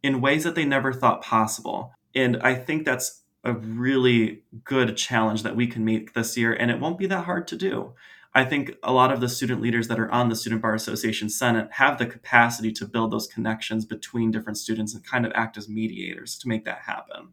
in 0.02 0.20
ways 0.20 0.42
that 0.42 0.56
they 0.56 0.64
never 0.64 0.92
thought 0.92 1.22
possible. 1.22 1.92
And 2.12 2.38
I 2.42 2.56
think 2.56 2.84
that's 2.84 3.22
a 3.44 3.52
really 3.52 4.42
good 4.64 4.96
challenge 4.96 5.44
that 5.44 5.54
we 5.54 5.68
can 5.68 5.84
meet 5.84 6.12
this 6.12 6.36
year, 6.36 6.52
and 6.52 6.72
it 6.72 6.80
won't 6.80 6.98
be 6.98 7.06
that 7.06 7.24
hard 7.24 7.46
to 7.48 7.56
do. 7.56 7.92
I 8.34 8.44
think 8.44 8.72
a 8.82 8.92
lot 8.92 9.12
of 9.12 9.20
the 9.20 9.28
student 9.28 9.60
leaders 9.60 9.88
that 9.88 10.00
are 10.00 10.10
on 10.10 10.28
the 10.28 10.36
Student 10.36 10.62
Bar 10.62 10.74
Association 10.74 11.28
Senate 11.28 11.68
have 11.72 11.98
the 11.98 12.06
capacity 12.06 12.72
to 12.72 12.86
build 12.86 13.12
those 13.12 13.28
connections 13.28 13.84
between 13.84 14.30
different 14.30 14.58
students 14.58 14.94
and 14.94 15.04
kind 15.04 15.24
of 15.24 15.32
act 15.34 15.56
as 15.56 15.68
mediators 15.68 16.36
to 16.38 16.48
make 16.48 16.64
that 16.64 16.80
happen. 16.86 17.28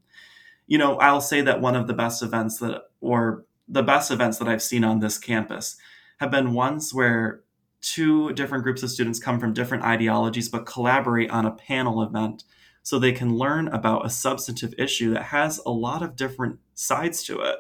You 0.68 0.78
know, 0.78 0.98
I'll 0.98 1.22
say 1.22 1.42
that 1.42 1.62
one 1.62 1.76
of 1.76 1.88
the 1.88 1.94
best 1.94 2.22
events 2.22 2.60
that, 2.60 2.84
or 3.02 3.46
the 3.70 3.84
best 3.84 4.12
events 4.12 4.38
that 4.40 4.48
I've 4.48 4.64
seen 4.64 4.84
on 4.84 5.00
this 5.00 5.18
campus 5.18 5.78
have 6.20 6.32
been 6.32 6.54
ones 6.54 6.94
where 6.94 7.42
two 7.82 8.34
different 8.34 8.64
groups 8.64 8.84
of 8.84 8.90
students 8.90 9.20
come 9.20 9.40
from 9.40 9.54
different 9.54 9.84
ideologies 9.84 10.50
but 10.50 10.66
collaborate 10.66 11.30
on 11.30 11.46
a 11.46 11.52
panel 11.52 12.02
event 12.02 12.44
so 12.84 12.98
they 12.98 13.12
can 13.12 13.38
learn 13.38 13.68
about 13.68 14.06
a 14.06 14.10
substantive 14.10 14.74
issue 14.78 15.14
that 15.14 15.24
has 15.24 15.62
a 15.66 15.72
lot 15.72 16.02
of 16.02 16.16
different 16.16 16.60
sides 16.74 17.24
to 17.24 17.40
it. 17.40 17.58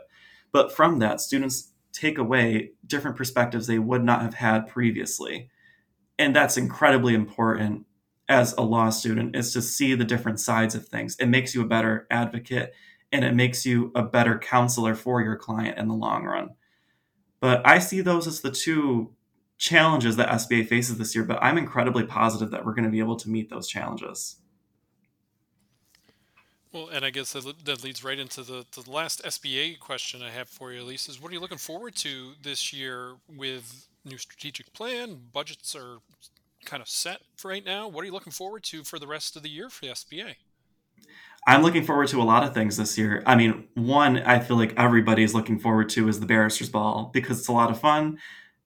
But 0.51 0.71
from 0.71 0.99
that, 0.99 1.21
students 1.21 1.71
take 1.93 2.17
away 2.17 2.71
different 2.85 3.17
perspectives 3.17 3.67
they 3.67 3.79
would 3.79 4.03
not 4.03 4.21
have 4.21 4.35
had 4.35 4.67
previously. 4.67 5.49
And 6.17 6.35
that's 6.35 6.57
incredibly 6.57 7.13
important 7.13 7.85
as 8.27 8.53
a 8.53 8.61
law 8.61 8.89
student 8.89 9.35
is 9.35 9.53
to 9.53 9.61
see 9.61 9.95
the 9.95 10.05
different 10.05 10.39
sides 10.39 10.75
of 10.75 10.87
things. 10.87 11.15
It 11.19 11.27
makes 11.27 11.53
you 11.53 11.61
a 11.61 11.67
better 11.67 12.07
advocate 12.11 12.73
and 13.11 13.25
it 13.25 13.33
makes 13.33 13.65
you 13.65 13.91
a 13.95 14.03
better 14.03 14.37
counselor 14.37 14.95
for 14.95 15.21
your 15.21 15.35
client 15.35 15.77
in 15.77 15.87
the 15.87 15.93
long 15.93 16.25
run. 16.25 16.49
But 17.39 17.65
I 17.65 17.79
see 17.79 18.01
those 18.01 18.27
as 18.27 18.41
the 18.41 18.51
two 18.51 19.13
challenges 19.57 20.15
that 20.15 20.29
SBA 20.29 20.67
faces 20.67 20.97
this 20.97 21.15
year, 21.15 21.23
but 21.23 21.39
I'm 21.41 21.57
incredibly 21.57 22.03
positive 22.03 22.51
that 22.51 22.65
we're 22.65 22.73
going 22.73 22.85
to 22.85 22.89
be 22.89 22.99
able 22.99 23.17
to 23.17 23.29
meet 23.29 23.49
those 23.49 23.67
challenges. 23.67 24.37
Well, 26.71 26.89
and 26.89 27.03
I 27.03 27.09
guess 27.09 27.33
that, 27.33 27.83
leads 27.83 28.03
right 28.03 28.19
into 28.19 28.43
the, 28.43 28.63
the 28.71 28.89
last 28.89 29.23
SBA 29.23 29.79
question 29.79 30.21
I 30.21 30.29
have 30.29 30.47
for 30.47 30.71
you, 30.71 30.83
Elise, 30.83 31.09
is 31.09 31.19
what 31.19 31.31
are 31.31 31.33
you 31.33 31.39
looking 31.39 31.57
forward 31.57 31.95
to 31.97 32.33
this 32.43 32.71
year 32.71 33.15
with 33.35 33.87
new 34.05 34.17
strategic 34.17 34.71
plan? 34.73 35.17
Budgets 35.33 35.75
are 35.75 35.97
kind 36.65 36.81
of 36.81 36.87
set 36.87 37.21
for 37.37 37.49
right 37.49 37.65
now. 37.65 37.87
What 37.87 38.03
are 38.03 38.05
you 38.05 38.13
looking 38.13 38.31
forward 38.31 38.63
to 38.65 38.83
for 38.83 38.99
the 38.99 39.07
rest 39.07 39.35
of 39.35 39.41
the 39.41 39.49
year 39.49 39.69
for 39.69 39.85
the 39.85 39.91
SBA? 39.93 40.35
I'm 41.47 41.63
looking 41.63 41.83
forward 41.83 42.09
to 42.09 42.21
a 42.21 42.23
lot 42.23 42.43
of 42.43 42.53
things 42.53 42.77
this 42.77 42.97
year. 42.97 43.23
I 43.25 43.35
mean, 43.35 43.67
one 43.73 44.17
I 44.19 44.39
feel 44.39 44.57
like 44.57 44.73
everybody's 44.77 45.33
looking 45.33 45.59
forward 45.59 45.89
to 45.89 46.07
is 46.07 46.19
the 46.19 46.25
Barristers 46.25 46.69
Ball 46.69 47.09
because 47.13 47.39
it's 47.39 47.47
a 47.47 47.53
lot 47.53 47.71
of 47.71 47.79
fun, 47.79 48.19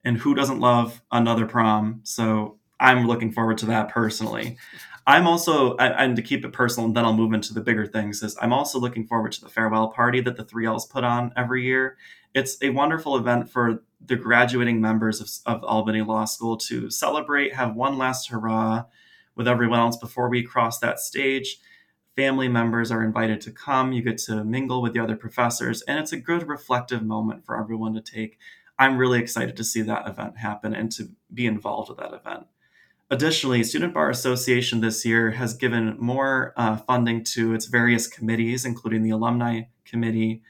and 0.04 0.18
who 0.18 0.34
doesn't 0.34 0.60
love 0.60 1.02
another 1.10 1.46
prom? 1.46 2.00
So 2.02 2.58
I'm 2.78 3.06
looking 3.06 3.32
forward 3.32 3.58
to 3.58 3.66
that 3.66 3.88
personally. 3.88 4.58
I'm 5.06 5.26
also, 5.26 5.76
and 5.76 6.16
to 6.16 6.22
keep 6.22 6.44
it 6.44 6.52
personal, 6.52 6.86
and 6.86 6.96
then 6.96 7.04
I'll 7.04 7.12
move 7.12 7.34
into 7.34 7.52
the 7.52 7.60
bigger 7.60 7.86
things, 7.86 8.22
is 8.22 8.36
I'm 8.40 8.54
also 8.54 8.78
looking 8.78 9.06
forward 9.06 9.32
to 9.32 9.40
the 9.40 9.50
farewell 9.50 9.88
party 9.88 10.20
that 10.22 10.36
the 10.36 10.44
3Ls 10.44 10.88
put 10.88 11.04
on 11.04 11.30
every 11.36 11.64
year. 11.64 11.98
It's 12.34 12.56
a 12.62 12.70
wonderful 12.70 13.16
event 13.16 13.50
for 13.50 13.82
the 14.04 14.16
graduating 14.16 14.80
members 14.80 15.20
of, 15.20 15.30
of 15.54 15.64
Albany 15.64 16.00
Law 16.00 16.24
School 16.24 16.56
to 16.56 16.90
celebrate, 16.90 17.54
have 17.54 17.74
one 17.74 17.98
last 17.98 18.30
hurrah, 18.30 18.84
with 19.36 19.46
everyone 19.46 19.80
else 19.80 19.96
before 19.96 20.28
we 20.28 20.42
cross 20.42 20.78
that 20.78 21.00
stage. 21.00 21.58
Family 22.16 22.48
members 22.48 22.92
are 22.92 23.02
invited 23.02 23.40
to 23.42 23.50
come. 23.50 23.92
You 23.92 24.02
get 24.02 24.18
to 24.18 24.44
mingle 24.44 24.80
with 24.80 24.92
the 24.92 25.00
other 25.00 25.16
professors, 25.16 25.82
and 25.82 25.98
it's 25.98 26.12
a 26.12 26.16
good 26.16 26.46
reflective 26.48 27.02
moment 27.02 27.44
for 27.44 27.58
everyone 27.58 27.94
to 27.94 28.00
take. 28.00 28.38
I'm 28.78 28.98
really 28.98 29.18
excited 29.18 29.56
to 29.56 29.64
see 29.64 29.82
that 29.82 30.08
event 30.08 30.38
happen 30.38 30.74
and 30.74 30.90
to 30.92 31.10
be 31.32 31.46
involved 31.46 31.88
with 31.88 31.98
that 31.98 32.12
event. 32.12 32.46
Additionally, 33.10 33.62
Student 33.62 33.94
Bar 33.94 34.10
Association 34.10 34.80
this 34.80 35.04
year 35.04 35.32
has 35.32 35.54
given 35.54 35.96
more 35.98 36.52
uh, 36.56 36.76
funding 36.76 37.22
to 37.24 37.52
its 37.52 37.66
various 37.66 38.06
committees, 38.06 38.64
including 38.64 39.02
the 39.02 39.10
Alumni 39.10 39.62
Committee, 39.84 40.42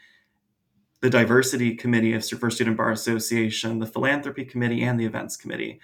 the 1.01 1.11
Diversity 1.11 1.75
Committee 1.75 2.15
of 2.15 2.25
for 2.25 2.51
Student 2.51 2.77
Bar 2.77 2.91
Association, 2.91 3.81
the 3.81 3.87
Philanthropy 3.87 4.45
Committee, 4.45 4.83
and 4.83 4.99
the 4.99 5.05
Events 5.05 5.37
Committee. 5.37 5.81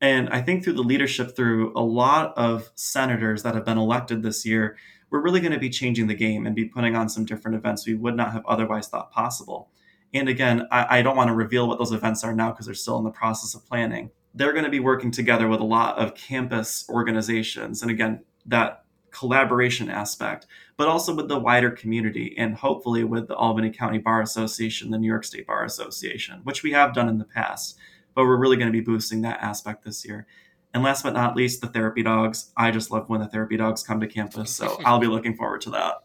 And 0.00 0.28
I 0.30 0.40
think 0.40 0.64
through 0.64 0.74
the 0.74 0.82
leadership 0.82 1.36
through 1.36 1.72
a 1.76 1.82
lot 1.82 2.36
of 2.36 2.70
senators 2.74 3.42
that 3.42 3.54
have 3.54 3.64
been 3.64 3.78
elected 3.78 4.22
this 4.22 4.44
year, 4.44 4.76
we're 5.10 5.20
really 5.20 5.40
going 5.40 5.52
to 5.52 5.58
be 5.58 5.70
changing 5.70 6.06
the 6.06 6.14
game 6.14 6.46
and 6.46 6.54
be 6.54 6.64
putting 6.64 6.96
on 6.96 7.08
some 7.08 7.24
different 7.24 7.56
events 7.56 7.86
we 7.86 7.94
would 7.94 8.16
not 8.16 8.32
have 8.32 8.44
otherwise 8.46 8.88
thought 8.88 9.10
possible. 9.12 9.70
And 10.12 10.28
again, 10.28 10.66
I, 10.70 10.98
I 10.98 11.02
don't 11.02 11.16
want 11.16 11.28
to 11.28 11.34
reveal 11.34 11.68
what 11.68 11.78
those 11.78 11.92
events 11.92 12.24
are 12.24 12.34
now 12.34 12.50
because 12.50 12.66
they're 12.66 12.74
still 12.74 12.98
in 12.98 13.04
the 13.04 13.10
process 13.10 13.54
of 13.54 13.66
planning. 13.66 14.10
They're 14.34 14.52
going 14.52 14.64
to 14.64 14.70
be 14.70 14.80
working 14.80 15.10
together 15.10 15.48
with 15.48 15.60
a 15.60 15.64
lot 15.64 15.98
of 15.98 16.14
campus 16.14 16.84
organizations. 16.88 17.82
And 17.82 17.90
again, 17.90 18.24
that 18.46 18.84
collaboration 19.10 19.88
aspect, 19.88 20.46
but 20.76 20.88
also 20.88 21.14
with 21.14 21.28
the 21.28 21.38
wider 21.38 21.70
community 21.70 22.34
and 22.38 22.54
hopefully 22.54 23.04
with 23.04 23.28
the 23.28 23.34
Albany 23.34 23.70
County 23.70 23.98
Bar 23.98 24.22
Association, 24.22 24.90
the 24.90 24.98
New 24.98 25.08
York 25.08 25.24
State 25.24 25.46
Bar 25.46 25.64
Association, 25.64 26.40
which 26.44 26.62
we 26.62 26.72
have 26.72 26.94
done 26.94 27.08
in 27.08 27.18
the 27.18 27.24
past. 27.24 27.76
But 28.14 28.24
we're 28.24 28.38
really 28.38 28.56
going 28.56 28.68
to 28.68 28.76
be 28.76 28.80
boosting 28.80 29.22
that 29.22 29.40
aspect 29.40 29.84
this 29.84 30.04
year. 30.04 30.26
And 30.72 30.82
last 30.82 31.02
but 31.02 31.14
not 31.14 31.36
least, 31.36 31.60
the 31.60 31.66
therapy 31.66 32.02
dogs. 32.02 32.50
I 32.56 32.70
just 32.70 32.90
love 32.90 33.08
when 33.08 33.20
the 33.20 33.26
therapy 33.26 33.56
dogs 33.56 33.82
come 33.82 34.00
to 34.00 34.06
campus. 34.06 34.54
So 34.54 34.80
I'll 34.84 35.00
be 35.00 35.06
looking 35.06 35.34
forward 35.34 35.60
to 35.62 35.70
that. 35.70 36.04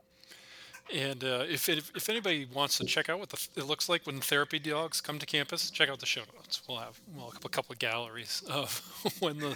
And 0.94 1.24
uh, 1.24 1.46
if, 1.50 1.68
it, 1.68 1.84
if 1.96 2.10
anybody 2.10 2.48
wants 2.52 2.78
to 2.78 2.86
check 2.86 3.10
out 3.10 3.20
what 3.20 3.30
the, 3.30 3.48
it 3.56 3.66
looks 3.66 3.90
like 3.90 4.06
when 4.06 4.20
therapy 4.20 4.60
dogs 4.60 5.02
come 5.02 5.18
to 5.18 5.26
campus, 5.26 5.72
check 5.72 5.90
out 5.90 6.00
the 6.00 6.06
show 6.06 6.22
notes. 6.36 6.62
We'll 6.68 6.78
have 6.78 7.00
well, 7.16 7.34
a 7.44 7.50
couple 7.50 7.74
of 7.74 7.80
galleries 7.80 8.44
of 8.50 8.82
when 9.20 9.40
the 9.40 9.56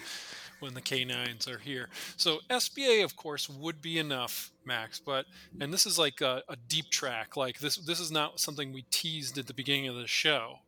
when 0.59 0.73
the 0.73 0.81
canines 0.81 1.47
are 1.47 1.59
here. 1.59 1.87
So 2.17 2.39
SBA, 2.49 3.03
of 3.03 3.15
course, 3.15 3.47
would 3.47 3.81
be 3.81 3.97
enough, 3.97 4.51
Max. 4.65 4.99
But 4.99 5.25
and 5.59 5.71
this 5.71 5.85
is 5.85 5.97
like 5.97 6.21
a, 6.21 6.43
a 6.49 6.55
deep 6.55 6.89
track. 6.89 7.37
Like 7.37 7.59
this 7.59 7.77
this 7.77 7.99
is 7.99 8.11
not 8.11 8.39
something 8.39 8.73
we 8.73 8.83
teased 8.89 9.37
at 9.37 9.47
the 9.47 9.53
beginning 9.53 9.87
of 9.87 9.95
the 9.95 10.07
show. 10.07 10.59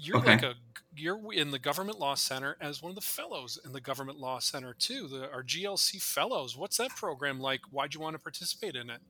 You're 0.00 0.18
okay. 0.18 0.32
like 0.32 0.42
a 0.42 0.54
you're 0.96 1.32
in 1.32 1.50
the 1.50 1.58
Government 1.58 1.98
Law 1.98 2.14
Center 2.14 2.56
as 2.60 2.82
one 2.82 2.90
of 2.90 2.96
the 2.96 3.00
fellows 3.00 3.58
in 3.64 3.72
the 3.72 3.80
Government 3.80 4.18
Law 4.18 4.38
Center 4.38 4.74
too. 4.74 5.06
The, 5.06 5.30
our 5.30 5.42
GLC 5.42 6.02
fellows. 6.02 6.56
What's 6.56 6.76
that 6.78 6.90
program 6.90 7.40
like? 7.40 7.60
Why'd 7.70 7.94
you 7.94 8.00
want 8.00 8.16
to 8.16 8.18
participate 8.18 8.76
in 8.76 8.90
it? 8.90 9.00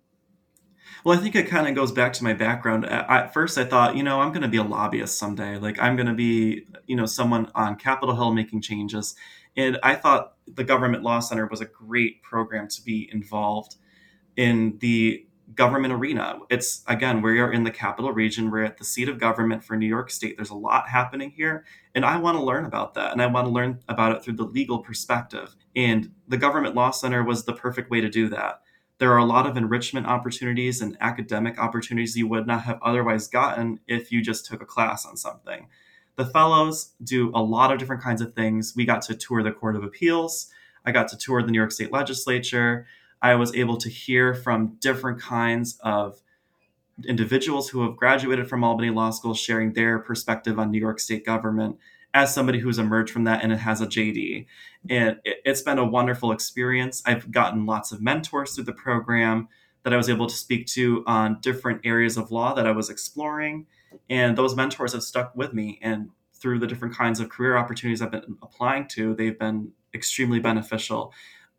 Well, 1.05 1.19
I 1.19 1.23
think 1.23 1.37
it 1.37 1.47
kind 1.49 1.69
of 1.69 1.75
goes 1.75 1.93
back 1.93 2.13
to 2.15 2.25
my 2.25 2.33
background. 2.33 2.85
At 2.87 3.33
first, 3.33 3.57
I 3.59 3.65
thought, 3.65 3.97
you 3.97 4.03
know, 4.03 4.21
I'm 4.21 4.31
going 4.31 4.43
to 4.43 4.49
be 4.49 4.57
a 4.57 4.63
lobbyist 4.63 5.19
someday. 5.19 5.57
Like, 5.57 5.79
I'm 5.81 5.95
going 5.95 6.09
to 6.09 6.15
be, 6.15 6.67
you 6.87 6.97
know, 6.97 7.07
someone 7.07 7.51
on 7.55 7.77
Capitol 7.77 8.15
Hill 8.15 8.33
making 8.33 8.63
changes. 8.63 9.15
And 9.57 9.79
I 9.83 9.95
thought 9.95 10.35
the 10.47 10.65
Government 10.65 11.03
Law 11.03 11.21
Center 11.21 11.47
was 11.47 11.61
a 11.61 11.67
great 11.67 12.23
program 12.23 12.67
to 12.69 12.83
be 12.83 13.09
involved 13.13 13.77
in 14.37 14.79
the 14.81 15.27
government 15.55 15.93
arena. 15.93 16.39
It's 16.51 16.83
again, 16.87 17.23
we 17.23 17.41
are 17.41 17.53
in 17.53 17.65
the 17.65 17.71
capital 17.71 18.13
region. 18.13 18.51
We're 18.51 18.65
at 18.65 18.79
the 18.79 18.85
seat 18.85 19.09
of 19.09 19.19
government 19.19 19.65
for 19.65 19.77
New 19.77 19.87
York 19.87 20.11
State. 20.11 20.37
There's 20.37 20.51
a 20.51 20.55
lot 20.55 20.89
happening 20.89 21.31
here, 21.31 21.65
and 21.95 22.05
I 22.05 22.17
want 22.19 22.37
to 22.39 22.45
learn 22.45 22.65
about 22.65 22.95
that. 22.95 23.13
And 23.13 23.23
I 23.23 23.27
want 23.27 23.47
to 23.47 23.53
learn 23.53 23.81
about 23.89 24.17
it 24.17 24.23
through 24.23 24.35
the 24.35 24.45
legal 24.45 24.81
perspective. 24.81 25.55
And 25.75 26.13
the 26.29 26.37
Government 26.37 26.75
Law 26.75 26.91
Center 26.91 27.23
was 27.23 27.45
the 27.45 27.53
perfect 27.53 27.91
way 27.91 28.01
to 28.01 28.09
do 28.09 28.29
that. 28.29 28.63
There 28.99 29.13
are 29.13 29.19
a 29.19 29.25
lot 29.25 29.47
of 29.47 29.57
enrichment 29.57 30.07
opportunities 30.07 30.83
and 30.83 30.97
academic 31.01 31.59
opportunities 31.59 32.17
you 32.17 32.29
would 32.29 32.47
not 32.47 32.65
have 32.65 32.79
otherwise 32.83 33.29
gotten 33.29 33.81
if 33.87 34.13
you 34.13 34.23
just 34.23 34.45
took 34.45 34.61
a 34.61 34.67
class 34.67 35.07
on 35.07 35.17
something. 35.17 35.69
The 36.17 36.27
fellows 36.27 36.93
do 37.03 37.31
a 37.35 37.43
lot 37.43 37.73
of 37.73 37.79
different 37.79 38.03
kinds 38.03 38.21
of 38.21 38.35
things. 38.35 38.75
We 38.77 38.85
got 38.85 39.01
to 39.03 39.15
tour 39.15 39.43
the 39.43 39.53
Court 39.53 39.75
of 39.75 39.85
Appeals. 39.85 40.49
I 40.85 40.93
got 40.93 41.09
to 41.09 41.17
tour 41.17 41.43
the 41.43 41.51
New 41.51 41.59
York 41.59 41.73
State 41.73 41.93
Legislature. 41.93 42.87
I 43.23 43.35
was 43.35 43.55
able 43.55 43.77
to 43.79 43.89
hear 43.89 44.35
from 44.35 44.77
different 44.81 45.21
kinds 45.21 45.79
of 45.83 46.21
individuals 47.07 47.69
who 47.69 47.83
have 47.83 47.97
graduated 47.97 48.49
from 48.49 48.65
Albany 48.65 48.91
Law 48.91 49.11
School 49.11 49.35
sharing 49.35 49.73
their 49.73 49.99
perspective 49.99 50.59
on 50.59 50.71
New 50.71 50.79
York 50.79 51.01
State 51.01 51.25
government 51.25 51.79
as 52.13 52.35
somebody 52.35 52.59
who's 52.59 52.79
emerged 52.79 53.13
from 53.13 53.25
that 53.25 53.43
and 53.43 53.53
it 53.53 53.59
has 53.59 53.81
a 53.81 53.87
JD. 53.87 54.47
And 54.89 55.19
it, 55.25 55.41
has 55.47 55.63
been 55.63 55.79
a 55.79 55.85
wonderful 55.85 56.33
experience. 56.33 57.03
I've 57.07 57.31
gotten 57.31 57.67
lots 57.67 57.93
of 57.93 58.01
mentors 58.01 58.55
through 58.55 58.65
the 58.65 58.73
program 58.73 59.49
that 59.83 59.93
I 59.93 59.97
was 59.97 60.11
able 60.11 60.27
to 60.27 60.35
speak 60.35 60.67
to 60.69 61.05
on 61.07 61.41
different 61.41 61.83
areas 61.85 62.17
of 62.17 62.31
law 62.31 62.55
that 62.55 62.67
I 62.67 62.73
was 62.73 62.91
exploring. 62.91 63.67
And 64.09 64.37
those 64.37 64.57
mentors 64.57 64.93
have 64.93 65.03
stuck 65.03 65.35
with 65.37 65.55
me. 65.55 65.79
And 65.83 66.11
through 66.35 66.59
the 66.59 66.67
different 66.67 66.95
kinds 66.95 67.21
of 67.21 67.29
career 67.29 67.57
opportunities 67.57 68.03
I've 68.03 68.11
been 68.11 68.37
applying 68.43 68.89
to, 68.89 69.15
they've 69.15 69.39
been 69.39 69.73
extremely 69.95 70.41
beneficial. 70.41 71.13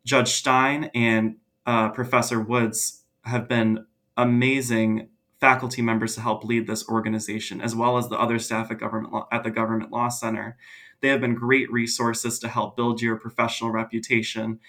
Judge 0.04 0.32
Stein 0.32 0.90
and 0.94 1.36
uh, 1.66 1.90
Professor 1.90 2.40
Woods 2.40 3.04
have 3.24 3.48
been 3.48 3.86
amazing 4.16 5.08
faculty 5.40 5.82
members 5.82 6.14
to 6.14 6.20
help 6.20 6.44
lead 6.44 6.66
this 6.66 6.88
organization, 6.88 7.60
as 7.60 7.74
well 7.74 7.98
as 7.98 8.08
the 8.08 8.18
other 8.18 8.38
staff 8.38 8.70
at 8.70 8.78
government 8.78 9.12
law, 9.12 9.26
at 9.32 9.42
the 9.42 9.50
Government 9.50 9.90
Law 9.90 10.08
Center. 10.08 10.56
They 11.00 11.08
have 11.08 11.20
been 11.20 11.34
great 11.34 11.70
resources 11.72 12.38
to 12.38 12.48
help 12.48 12.76
build 12.76 13.02
your 13.02 13.16
professional 13.16 13.70
reputation 13.70 14.60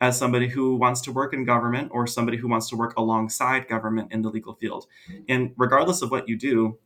as 0.00 0.16
somebody 0.16 0.48
who 0.48 0.76
wants 0.76 1.00
to 1.02 1.12
work 1.12 1.34
in 1.34 1.44
government 1.44 1.90
or 1.92 2.06
somebody 2.06 2.38
who 2.38 2.48
wants 2.48 2.68
to 2.70 2.76
work 2.76 2.96
alongside 2.96 3.68
government 3.68 4.12
in 4.12 4.22
the 4.22 4.30
legal 4.30 4.54
field. 4.54 4.86
And 5.28 5.52
regardless 5.56 6.00
of 6.00 6.10
what 6.10 6.28
you 6.28 6.38
do, 6.38 6.78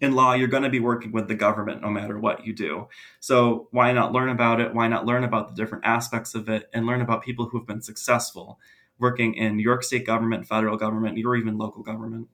in 0.00 0.14
law, 0.14 0.32
you're 0.32 0.48
going 0.48 0.62
to 0.62 0.70
be 0.70 0.80
working 0.80 1.12
with 1.12 1.28
the 1.28 1.34
government 1.34 1.82
no 1.82 1.90
matter 1.90 2.18
what 2.18 2.46
you 2.46 2.52
do. 2.52 2.88
So 3.20 3.68
why 3.70 3.92
not 3.92 4.12
learn 4.12 4.30
about 4.30 4.60
it? 4.60 4.74
Why 4.74 4.88
not 4.88 5.06
learn 5.06 5.24
about 5.24 5.48
the 5.48 5.54
different 5.54 5.84
aspects 5.84 6.34
of 6.34 6.48
it 6.48 6.68
and 6.72 6.86
learn 6.86 7.02
about 7.02 7.22
people 7.22 7.46
who 7.46 7.58
have 7.58 7.66
been 7.66 7.82
successful 7.82 8.58
working 8.98 9.34
in 9.34 9.56
New 9.56 9.62
York 9.62 9.82
state 9.82 10.06
government, 10.06 10.46
federal 10.46 10.76
government, 10.76 11.18
or 11.24 11.36
even 11.36 11.58
local 11.58 11.82
government? 11.82 12.28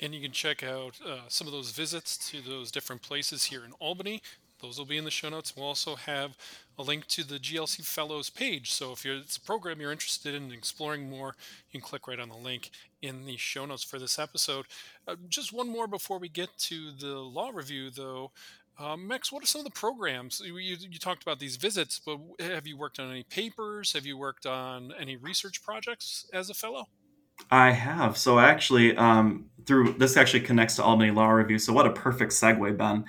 And 0.00 0.14
you 0.14 0.20
can 0.20 0.32
check 0.32 0.62
out 0.62 1.00
uh, 1.06 1.20
some 1.28 1.46
of 1.46 1.54
those 1.54 1.70
visits 1.70 2.18
to 2.30 2.42
those 2.42 2.70
different 2.70 3.00
places 3.00 3.44
here 3.44 3.64
in 3.64 3.72
Albany. 3.80 4.22
Those 4.60 4.78
will 4.78 4.84
be 4.84 4.98
in 4.98 5.04
the 5.04 5.10
show 5.10 5.30
notes. 5.30 5.56
We'll 5.56 5.66
also 5.66 5.96
have 5.96 6.36
a 6.78 6.82
link 6.82 7.06
to 7.06 7.24
the 7.24 7.38
GLC 7.38 7.84
Fellows 7.84 8.30
page. 8.30 8.72
So 8.72 8.92
if 8.92 9.06
it's 9.06 9.36
a 9.36 9.40
program 9.40 9.80
you're 9.80 9.92
interested 9.92 10.34
in 10.34 10.52
exploring 10.52 11.08
more, 11.08 11.34
you 11.70 11.80
can 11.80 11.86
click 11.86 12.06
right 12.06 12.20
on 12.20 12.28
the 12.28 12.36
link 12.36 12.70
in 13.02 13.24
the 13.24 13.36
show 13.36 13.64
notes 13.66 13.82
for 13.82 13.98
this 13.98 14.18
episode. 14.18 14.66
Uh, 15.06 15.16
just 15.28 15.52
one 15.52 15.68
more 15.68 15.86
before 15.86 16.18
we 16.18 16.28
get 16.28 16.50
to 16.58 16.90
the 16.92 17.18
law 17.18 17.50
review, 17.52 17.90
though. 17.90 18.30
Um, 18.78 19.08
Max, 19.08 19.32
what 19.32 19.42
are 19.42 19.46
some 19.46 19.60
of 19.60 19.64
the 19.64 19.70
programs? 19.70 20.42
You, 20.44 20.58
you, 20.58 20.76
you, 20.78 20.98
talked 20.98 21.22
about 21.22 21.38
these 21.38 21.56
visits, 21.56 21.98
but 22.04 22.18
have 22.40 22.66
you 22.66 22.76
worked 22.76 23.00
on 23.00 23.10
any 23.10 23.22
papers? 23.22 23.94
Have 23.94 24.04
you 24.04 24.18
worked 24.18 24.44
on 24.44 24.92
any 24.98 25.16
research 25.16 25.62
projects 25.62 26.28
as 26.34 26.50
a 26.50 26.54
fellow? 26.54 26.88
I 27.50 27.70
have. 27.70 28.18
So 28.18 28.38
actually, 28.38 28.96
um, 28.96 29.46
through 29.66 29.94
this 29.94 30.16
actually 30.16 30.40
connects 30.40 30.76
to 30.76 30.82
Albany 30.82 31.10
Law 31.10 31.30
Review. 31.30 31.58
So 31.58 31.72
what 31.72 31.86
a 31.86 31.90
perfect 31.90 32.32
segue, 32.32 32.76
Ben. 32.76 33.04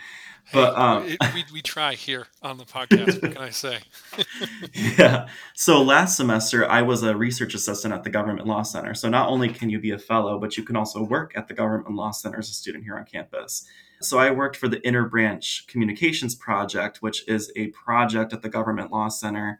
But 0.53 0.75
hey, 0.75 0.81
um, 0.81 1.05
it, 1.07 1.33
we, 1.33 1.43
we 1.53 1.61
try 1.61 1.95
here 1.95 2.27
on 2.41 2.57
the 2.57 2.63
podcast. 2.63 3.21
what 3.21 3.33
can 3.33 3.41
I 3.41 3.49
say? 3.49 3.79
yeah. 4.97 5.27
So 5.53 5.81
last 5.81 6.15
semester, 6.15 6.69
I 6.69 6.81
was 6.81 7.03
a 7.03 7.15
research 7.15 7.53
assistant 7.53 7.93
at 7.93 8.03
the 8.03 8.09
Government 8.09 8.47
Law 8.47 8.63
Center. 8.63 8.93
So 8.93 9.09
not 9.09 9.29
only 9.29 9.49
can 9.49 9.69
you 9.69 9.79
be 9.79 9.91
a 9.91 9.99
fellow, 9.99 10.39
but 10.39 10.57
you 10.57 10.63
can 10.63 10.75
also 10.75 11.03
work 11.03 11.33
at 11.35 11.47
the 11.47 11.53
Government 11.53 11.95
Law 11.95 12.11
Center 12.11 12.39
as 12.39 12.49
a 12.49 12.53
student 12.53 12.85
here 12.85 12.97
on 12.97 13.05
campus. 13.05 13.65
So 13.99 14.19
I 14.19 14.31
worked 14.31 14.55
for 14.55 14.67
the 14.67 14.77
Interbranch 14.77 15.67
Communications 15.67 16.35
Project, 16.35 17.01
which 17.01 17.27
is 17.27 17.51
a 17.55 17.67
project 17.67 18.31
at 18.31 18.41
the 18.41 18.49
Government 18.49 18.91
Law 18.91 19.09
Center 19.09 19.59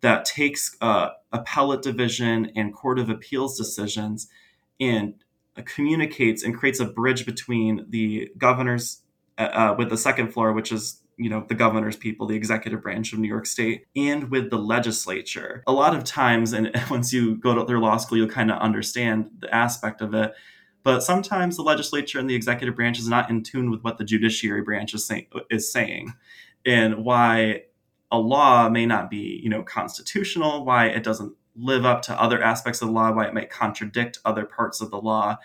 that 0.00 0.24
takes 0.24 0.76
uh, 0.80 1.10
appellate 1.32 1.82
division 1.82 2.52
and 2.54 2.74
court 2.74 2.98
of 2.98 3.08
appeals 3.08 3.56
decisions 3.56 4.28
and 4.80 5.14
communicates 5.64 6.42
and 6.44 6.56
creates 6.56 6.80
a 6.80 6.84
bridge 6.84 7.26
between 7.26 7.84
the 7.88 8.30
governor's 8.38 9.02
uh, 9.38 9.42
uh, 9.42 9.74
with 9.78 9.88
the 9.88 9.96
second 9.96 10.32
floor, 10.32 10.52
which 10.52 10.72
is 10.72 11.00
you 11.16 11.30
know 11.30 11.44
the 11.48 11.54
governor's 11.54 11.96
people, 11.96 12.26
the 12.26 12.34
executive 12.34 12.82
branch 12.82 13.12
of 13.12 13.18
New 13.18 13.28
York 13.28 13.46
State, 13.46 13.86
and 13.94 14.30
with 14.30 14.50
the 14.50 14.58
legislature. 14.58 15.62
A 15.66 15.72
lot 15.72 15.94
of 15.94 16.04
times, 16.04 16.52
and 16.52 16.70
once 16.90 17.12
you 17.12 17.36
go 17.36 17.54
to 17.54 17.64
their 17.64 17.78
law 17.78 17.96
school, 17.96 18.18
you'll 18.18 18.28
kind 18.28 18.50
of 18.50 18.58
understand 18.58 19.30
the 19.38 19.54
aspect 19.54 20.00
of 20.00 20.12
it. 20.14 20.32
But 20.82 21.02
sometimes 21.02 21.56
the 21.56 21.62
legislature 21.62 22.18
and 22.18 22.30
the 22.30 22.34
executive 22.34 22.74
branch 22.74 22.98
is 22.98 23.08
not 23.08 23.30
in 23.30 23.42
tune 23.42 23.70
with 23.70 23.82
what 23.82 23.98
the 23.98 24.04
judiciary 24.04 24.62
branch 24.62 24.94
is, 24.94 25.04
say, 25.04 25.28
is 25.50 25.70
saying, 25.70 26.14
and 26.64 27.04
why 27.04 27.64
a 28.10 28.18
law 28.18 28.68
may 28.68 28.86
not 28.86 29.10
be 29.10 29.40
you 29.42 29.50
know 29.50 29.62
constitutional, 29.62 30.64
why 30.64 30.86
it 30.86 31.02
doesn't 31.04 31.32
live 31.54 31.84
up 31.84 32.02
to 32.02 32.20
other 32.20 32.42
aspects 32.42 32.80
of 32.80 32.88
the 32.88 32.94
law, 32.94 33.12
why 33.12 33.26
it 33.26 33.34
might 33.34 33.50
contradict 33.50 34.18
other 34.24 34.44
parts 34.44 34.80
of 34.80 34.90
the 34.90 35.00
law, 35.00 35.36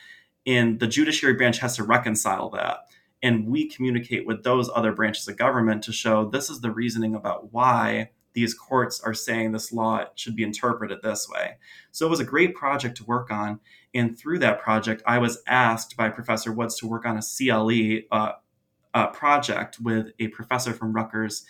and 0.46 0.80
the 0.80 0.88
judiciary 0.88 1.36
branch 1.36 1.60
has 1.60 1.76
to 1.76 1.84
reconcile 1.84 2.50
that 2.50 2.88
and 3.24 3.48
we 3.48 3.68
communicate 3.68 4.28
with 4.28 4.44
those 4.44 4.70
other 4.76 4.92
branches 4.92 5.28
of 5.28 5.38
government 5.38 5.82
to 5.84 5.94
show 5.94 6.30
this 6.30 6.50
is 6.50 6.60
the 6.60 6.72
reasoning 6.72 7.16
about 7.16 7.54
why 7.54 8.10
these 8.34 8.54
courts 8.54 9.00
are 9.02 9.14
saying 9.14 9.52
this 9.52 9.72
law 9.72 10.04
should 10.16 10.36
be 10.36 10.44
interpreted 10.44 11.00
this 11.02 11.30
way. 11.30 11.56
So 11.92 12.06
it 12.06 12.10
was 12.10 12.20
a 12.20 12.26
great 12.26 12.54
project 12.54 12.98
to 12.98 13.06
work 13.06 13.32
on. 13.32 13.60
And 13.94 14.18
through 14.20 14.40
that 14.40 14.60
project, 14.60 15.02
I 15.06 15.20
was 15.20 15.42
asked 15.48 15.96
by 15.96 16.10
Professor 16.10 16.52
Woods 16.52 16.78
to 16.80 16.88
work 16.88 17.06
on 17.06 17.18
a 17.18 17.22
CLE 17.22 18.02
uh, 18.12 18.34
uh, 18.94 19.08
project 19.08 19.80
with 19.80 20.08
a 20.20 20.28
professor 20.30 20.74
from 20.74 20.94
Rutgers 20.94 21.46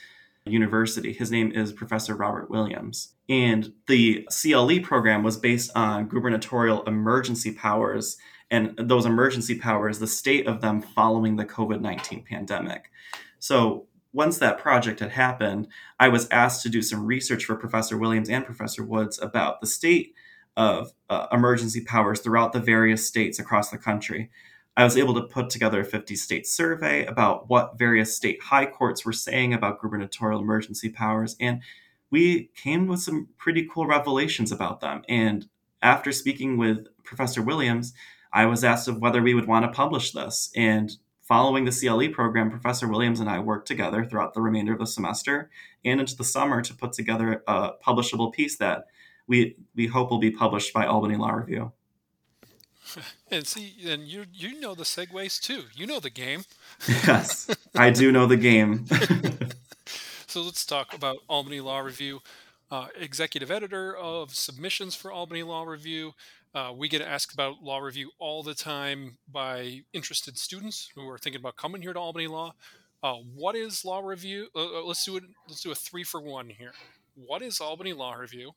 University. 0.45 1.13
His 1.13 1.31
name 1.31 1.51
is 1.53 1.71
Professor 1.71 2.15
Robert 2.15 2.49
Williams. 2.49 3.13
And 3.29 3.73
the 3.87 4.27
CLE 4.29 4.81
program 4.81 5.23
was 5.23 5.37
based 5.37 5.71
on 5.75 6.09
gubernatorial 6.09 6.83
emergency 6.83 7.53
powers 7.53 8.17
and 8.53 8.77
those 8.77 9.07
emergency 9.07 9.57
powers, 9.57 9.97
the 9.97 10.05
state 10.05 10.45
of 10.45 10.61
them 10.61 10.79
following 10.79 11.35
the 11.35 11.45
COVID 11.45 11.81
19 11.81 12.23
pandemic. 12.23 12.91
So 13.39 13.87
once 14.13 14.37
that 14.37 14.59
project 14.59 14.99
had 14.99 15.09
happened, 15.09 15.67
I 15.99 16.09
was 16.09 16.29
asked 16.29 16.61
to 16.61 16.69
do 16.69 16.83
some 16.83 17.03
research 17.03 17.45
for 17.45 17.55
Professor 17.55 17.97
Williams 17.97 18.29
and 18.29 18.45
Professor 18.45 18.83
Woods 18.83 19.19
about 19.19 19.59
the 19.59 19.65
state 19.65 20.13
of 20.55 20.93
uh, 21.09 21.25
emergency 21.31 21.81
powers 21.81 22.19
throughout 22.19 22.53
the 22.53 22.59
various 22.59 23.07
states 23.07 23.39
across 23.39 23.71
the 23.71 23.77
country. 23.79 24.29
I 24.77 24.83
was 24.83 24.97
able 24.97 25.15
to 25.15 25.23
put 25.23 25.49
together 25.49 25.81
a 25.81 25.85
50 25.85 26.15
state 26.15 26.45
survey 26.45 27.07
about 27.07 27.49
what 27.49 27.79
various 27.79 28.15
state 28.15 28.39
high 28.43 28.67
courts 28.67 29.03
were 29.03 29.13
saying 29.13 29.55
about 29.55 29.81
gubernatorial 29.81 30.41
emergency 30.41 30.89
powers, 30.89 31.35
and 31.39 31.63
we 32.11 32.51
came 32.55 32.85
with 32.85 32.99
some 32.99 33.29
pretty 33.35 33.67
cool 33.71 33.87
revelations 33.87 34.51
about 34.51 34.79
them. 34.79 35.01
And 35.09 35.47
after 35.81 36.11
speaking 36.11 36.57
with 36.57 36.85
Professor 37.03 37.41
Williams, 37.41 37.93
I 38.33 38.47
was 38.47 38.63
asked 38.63 38.87
of 38.87 38.99
whether 38.99 39.21
we 39.21 39.35
would 39.35 39.47
want 39.47 39.63
to 39.63 39.71
publish 39.71 40.11
this. 40.11 40.51
And 40.55 40.91
following 41.21 41.65
the 41.65 41.71
CLE 41.71 42.09
program, 42.09 42.49
Professor 42.49 42.87
Williams 42.87 43.19
and 43.19 43.29
I 43.29 43.39
worked 43.39 43.67
together 43.67 44.03
throughout 44.03 44.33
the 44.33 44.41
remainder 44.41 44.73
of 44.73 44.79
the 44.79 44.87
semester 44.87 45.49
and 45.85 45.99
into 45.99 46.15
the 46.15 46.23
summer 46.23 46.61
to 46.61 46.73
put 46.73 46.93
together 46.93 47.43
a 47.47 47.71
publishable 47.85 48.33
piece 48.33 48.57
that 48.57 48.87
we 49.27 49.55
we 49.75 49.87
hope 49.87 50.09
will 50.09 50.19
be 50.19 50.31
published 50.31 50.73
by 50.73 50.85
Albany 50.85 51.15
Law 51.15 51.31
Review. 51.31 51.71
And 53.31 53.47
see, 53.47 53.73
and 53.87 54.03
you 54.07 54.25
you 54.31 54.59
know 54.59 54.75
the 54.75 54.83
segues 54.83 55.41
too. 55.41 55.63
You 55.73 55.87
know 55.87 55.99
the 55.99 56.11
game. 56.11 56.43
yes, 56.87 57.49
I 57.75 57.89
do 57.89 58.11
know 58.11 58.27
the 58.27 58.37
game. 58.37 58.85
so 60.27 60.43
let's 60.43 60.63
talk 60.63 60.93
about 60.93 61.17
Albany 61.27 61.59
Law 61.59 61.79
Review. 61.79 62.21
Uh, 62.69 62.87
executive 62.99 63.49
editor 63.49 63.95
of 63.95 64.35
submissions 64.35 64.93
for 64.93 65.11
Albany 65.11 65.41
Law 65.41 65.63
Review. 65.63 66.13
Uh, 66.55 66.71
we 66.75 66.87
get 66.87 67.01
asked 67.01 67.33
about 67.33 67.63
law 67.63 67.79
review 67.79 68.11
all 68.19 68.43
the 68.43 68.53
time 68.53 69.17
by 69.31 69.81
interested 69.91 70.37
students 70.37 70.91
who 70.93 71.09
are 71.09 71.17
thinking 71.17 71.41
about 71.41 71.55
coming 71.55 71.81
here 71.81 71.93
to 71.93 71.99
Albany 71.99 72.27
Law. 72.27 72.53
Uh, 73.01 73.15
what 73.35 73.55
is 73.55 73.83
law 73.83 73.99
review? 73.99 74.47
Uh, 74.55 74.79
uh, 74.79 74.83
let's 74.85 75.03
do 75.03 75.17
it. 75.17 75.23
Let's 75.47 75.61
do 75.61 75.71
a 75.71 75.75
three 75.75 76.03
for 76.03 76.21
one 76.21 76.49
here. 76.49 76.73
What 77.15 77.41
is 77.41 77.59
Albany 77.59 77.93
Law 77.93 78.13
Review? 78.13 78.51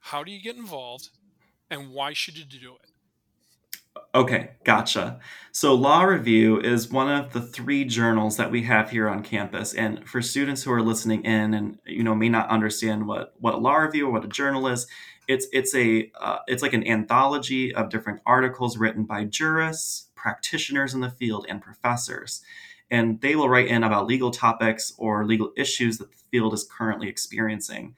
How 0.00 0.24
do 0.24 0.30
you 0.32 0.40
get 0.40 0.56
involved, 0.56 1.10
and 1.70 1.90
why 1.90 2.12
should 2.12 2.38
you 2.38 2.44
do 2.44 2.74
it? 2.82 2.90
Okay, 4.14 4.52
gotcha. 4.64 5.18
So, 5.52 5.74
Law 5.74 6.04
Review 6.04 6.60
is 6.60 6.90
one 6.90 7.10
of 7.10 7.32
the 7.32 7.42
three 7.42 7.84
journals 7.84 8.36
that 8.36 8.50
we 8.50 8.62
have 8.62 8.90
here 8.90 9.08
on 9.08 9.22
campus. 9.22 9.74
And 9.74 10.08
for 10.08 10.22
students 10.22 10.62
who 10.62 10.72
are 10.72 10.82
listening 10.82 11.24
in 11.24 11.52
and 11.52 11.78
you 11.84 12.02
know 12.02 12.14
may 12.14 12.28
not 12.28 12.48
understand 12.48 13.06
what 13.06 13.34
what 13.38 13.54
a 13.54 13.58
law 13.58 13.76
review 13.76 14.06
or 14.06 14.12
what 14.12 14.24
a 14.24 14.28
journal 14.28 14.66
is, 14.68 14.86
it's 15.28 15.46
it's 15.52 15.74
a 15.74 16.10
uh, 16.20 16.38
it's 16.48 16.62
like 16.62 16.72
an 16.72 16.86
anthology 16.86 17.74
of 17.74 17.90
different 17.90 18.20
articles 18.26 18.78
written 18.78 19.04
by 19.04 19.24
jurists, 19.24 20.08
practitioners 20.16 20.94
in 20.94 21.00
the 21.00 21.10
field, 21.10 21.46
and 21.48 21.62
professors. 21.62 22.42
And 22.90 23.20
they 23.20 23.36
will 23.36 23.50
write 23.50 23.68
in 23.68 23.84
about 23.84 24.06
legal 24.06 24.30
topics 24.30 24.94
or 24.96 25.26
legal 25.26 25.52
issues 25.56 25.98
that 25.98 26.10
the 26.10 26.18
field 26.30 26.54
is 26.54 26.64
currently 26.64 27.08
experiencing. 27.08 27.94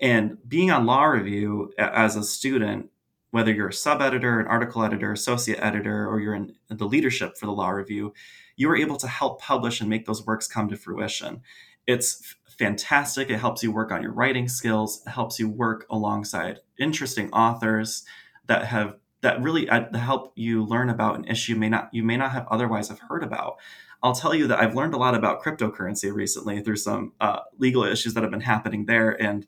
And 0.00 0.38
being 0.48 0.70
on 0.70 0.86
Law 0.86 1.04
Review 1.04 1.72
as 1.76 2.14
a 2.14 2.22
student 2.22 2.90
whether 3.30 3.52
you're 3.52 3.68
a 3.68 3.72
sub 3.72 4.00
editor, 4.00 4.40
an 4.40 4.46
article 4.46 4.82
editor, 4.82 5.12
associate 5.12 5.58
editor, 5.60 6.08
or 6.08 6.20
you're 6.20 6.34
in 6.34 6.54
the 6.68 6.86
leadership 6.86 7.36
for 7.36 7.46
the 7.46 7.52
law 7.52 7.70
review, 7.70 8.12
you 8.56 8.70
are 8.70 8.76
able 8.76 8.96
to 8.96 9.08
help 9.08 9.40
publish 9.40 9.80
and 9.80 9.90
make 9.90 10.06
those 10.06 10.24
works 10.24 10.46
come 10.46 10.68
to 10.68 10.76
fruition. 10.76 11.42
It's 11.86 12.34
fantastic. 12.58 13.30
It 13.30 13.38
helps 13.38 13.62
you 13.62 13.70
work 13.70 13.92
on 13.92 14.02
your 14.02 14.12
writing 14.12 14.48
skills. 14.48 15.02
It 15.06 15.10
helps 15.10 15.38
you 15.38 15.48
work 15.48 15.86
alongside 15.90 16.60
interesting 16.78 17.30
authors 17.32 18.04
that 18.46 18.66
have 18.66 18.96
that 19.20 19.40
really 19.42 19.68
uh, 19.68 19.96
help 19.96 20.32
you 20.36 20.64
learn 20.64 20.90
about 20.90 21.16
an 21.16 21.24
issue 21.24 21.56
may 21.56 21.68
not 21.68 21.88
you 21.92 22.02
may 22.02 22.16
not 22.16 22.32
have 22.32 22.46
otherwise 22.50 22.88
have 22.88 23.00
heard 23.00 23.22
about. 23.22 23.56
I'll 24.02 24.14
tell 24.14 24.34
you 24.34 24.46
that 24.46 24.60
I've 24.60 24.76
learned 24.76 24.94
a 24.94 24.98
lot 24.98 25.14
about 25.14 25.42
cryptocurrency 25.42 26.12
recently 26.12 26.60
through 26.60 26.76
some 26.76 27.12
uh, 27.20 27.40
legal 27.58 27.82
issues 27.82 28.14
that 28.14 28.22
have 28.22 28.30
been 28.30 28.40
happening 28.40 28.86
there, 28.86 29.20
and 29.20 29.44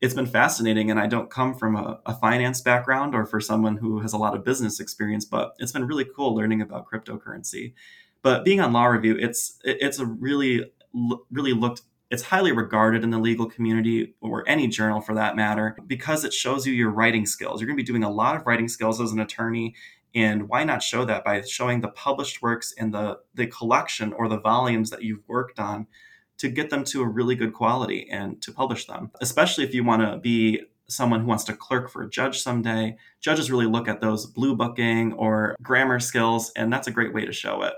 it's 0.00 0.14
been 0.14 0.26
fascinating. 0.26 0.90
And 0.90 0.98
I 0.98 1.06
don't 1.06 1.30
come 1.30 1.54
from 1.54 1.76
a, 1.76 2.00
a, 2.04 2.14
finance 2.14 2.60
background 2.60 3.14
or 3.14 3.24
for 3.24 3.40
someone 3.40 3.76
who 3.76 4.00
has 4.00 4.12
a 4.12 4.18
lot 4.18 4.34
of 4.34 4.44
business 4.44 4.80
experience, 4.80 5.24
but 5.24 5.54
it's 5.60 5.70
been 5.70 5.86
really 5.86 6.04
cool 6.04 6.34
learning 6.34 6.60
about 6.60 6.86
cryptocurrency. 6.90 7.74
But 8.20 8.44
being 8.44 8.60
on 8.60 8.72
Law 8.72 8.86
Review, 8.86 9.16
it's 9.16 9.58
it's 9.64 10.00
a 10.00 10.06
really 10.06 10.72
really 11.30 11.52
looked 11.52 11.82
it's 12.14 12.22
highly 12.22 12.52
regarded 12.52 13.02
in 13.02 13.10
the 13.10 13.18
legal 13.18 13.50
community 13.50 14.14
or 14.20 14.48
any 14.48 14.68
journal 14.68 15.00
for 15.00 15.16
that 15.16 15.34
matter 15.34 15.76
because 15.88 16.24
it 16.24 16.32
shows 16.32 16.64
you 16.64 16.72
your 16.72 16.90
writing 16.90 17.26
skills. 17.26 17.60
You're 17.60 17.66
going 17.66 17.76
to 17.76 17.82
be 17.82 17.86
doing 17.86 18.04
a 18.04 18.10
lot 18.10 18.36
of 18.36 18.46
writing 18.46 18.68
skills 18.68 19.00
as 19.00 19.10
an 19.10 19.18
attorney. 19.18 19.74
And 20.14 20.48
why 20.48 20.62
not 20.62 20.80
show 20.80 21.04
that 21.06 21.24
by 21.24 21.40
showing 21.40 21.80
the 21.80 21.88
published 21.88 22.40
works 22.40 22.72
and 22.78 22.94
the, 22.94 23.18
the 23.34 23.48
collection 23.48 24.12
or 24.12 24.28
the 24.28 24.38
volumes 24.38 24.90
that 24.90 25.02
you've 25.02 25.26
worked 25.26 25.58
on 25.58 25.88
to 26.38 26.48
get 26.48 26.70
them 26.70 26.84
to 26.84 27.02
a 27.02 27.08
really 27.08 27.34
good 27.34 27.52
quality 27.52 28.08
and 28.08 28.40
to 28.42 28.52
publish 28.52 28.86
them, 28.86 29.10
especially 29.20 29.64
if 29.64 29.74
you 29.74 29.82
want 29.82 30.02
to 30.02 30.18
be 30.18 30.62
someone 30.86 31.22
who 31.22 31.26
wants 31.26 31.42
to 31.44 31.52
clerk 31.52 31.90
for 31.90 32.02
a 32.02 32.08
judge 32.08 32.40
someday. 32.40 32.96
Judges 33.20 33.50
really 33.50 33.66
look 33.66 33.88
at 33.88 34.00
those 34.00 34.24
blue 34.24 34.54
booking 34.54 35.14
or 35.14 35.56
grammar 35.62 35.98
skills, 35.98 36.52
and 36.54 36.72
that's 36.72 36.86
a 36.86 36.92
great 36.92 37.12
way 37.12 37.24
to 37.24 37.32
show 37.32 37.62
it. 37.62 37.74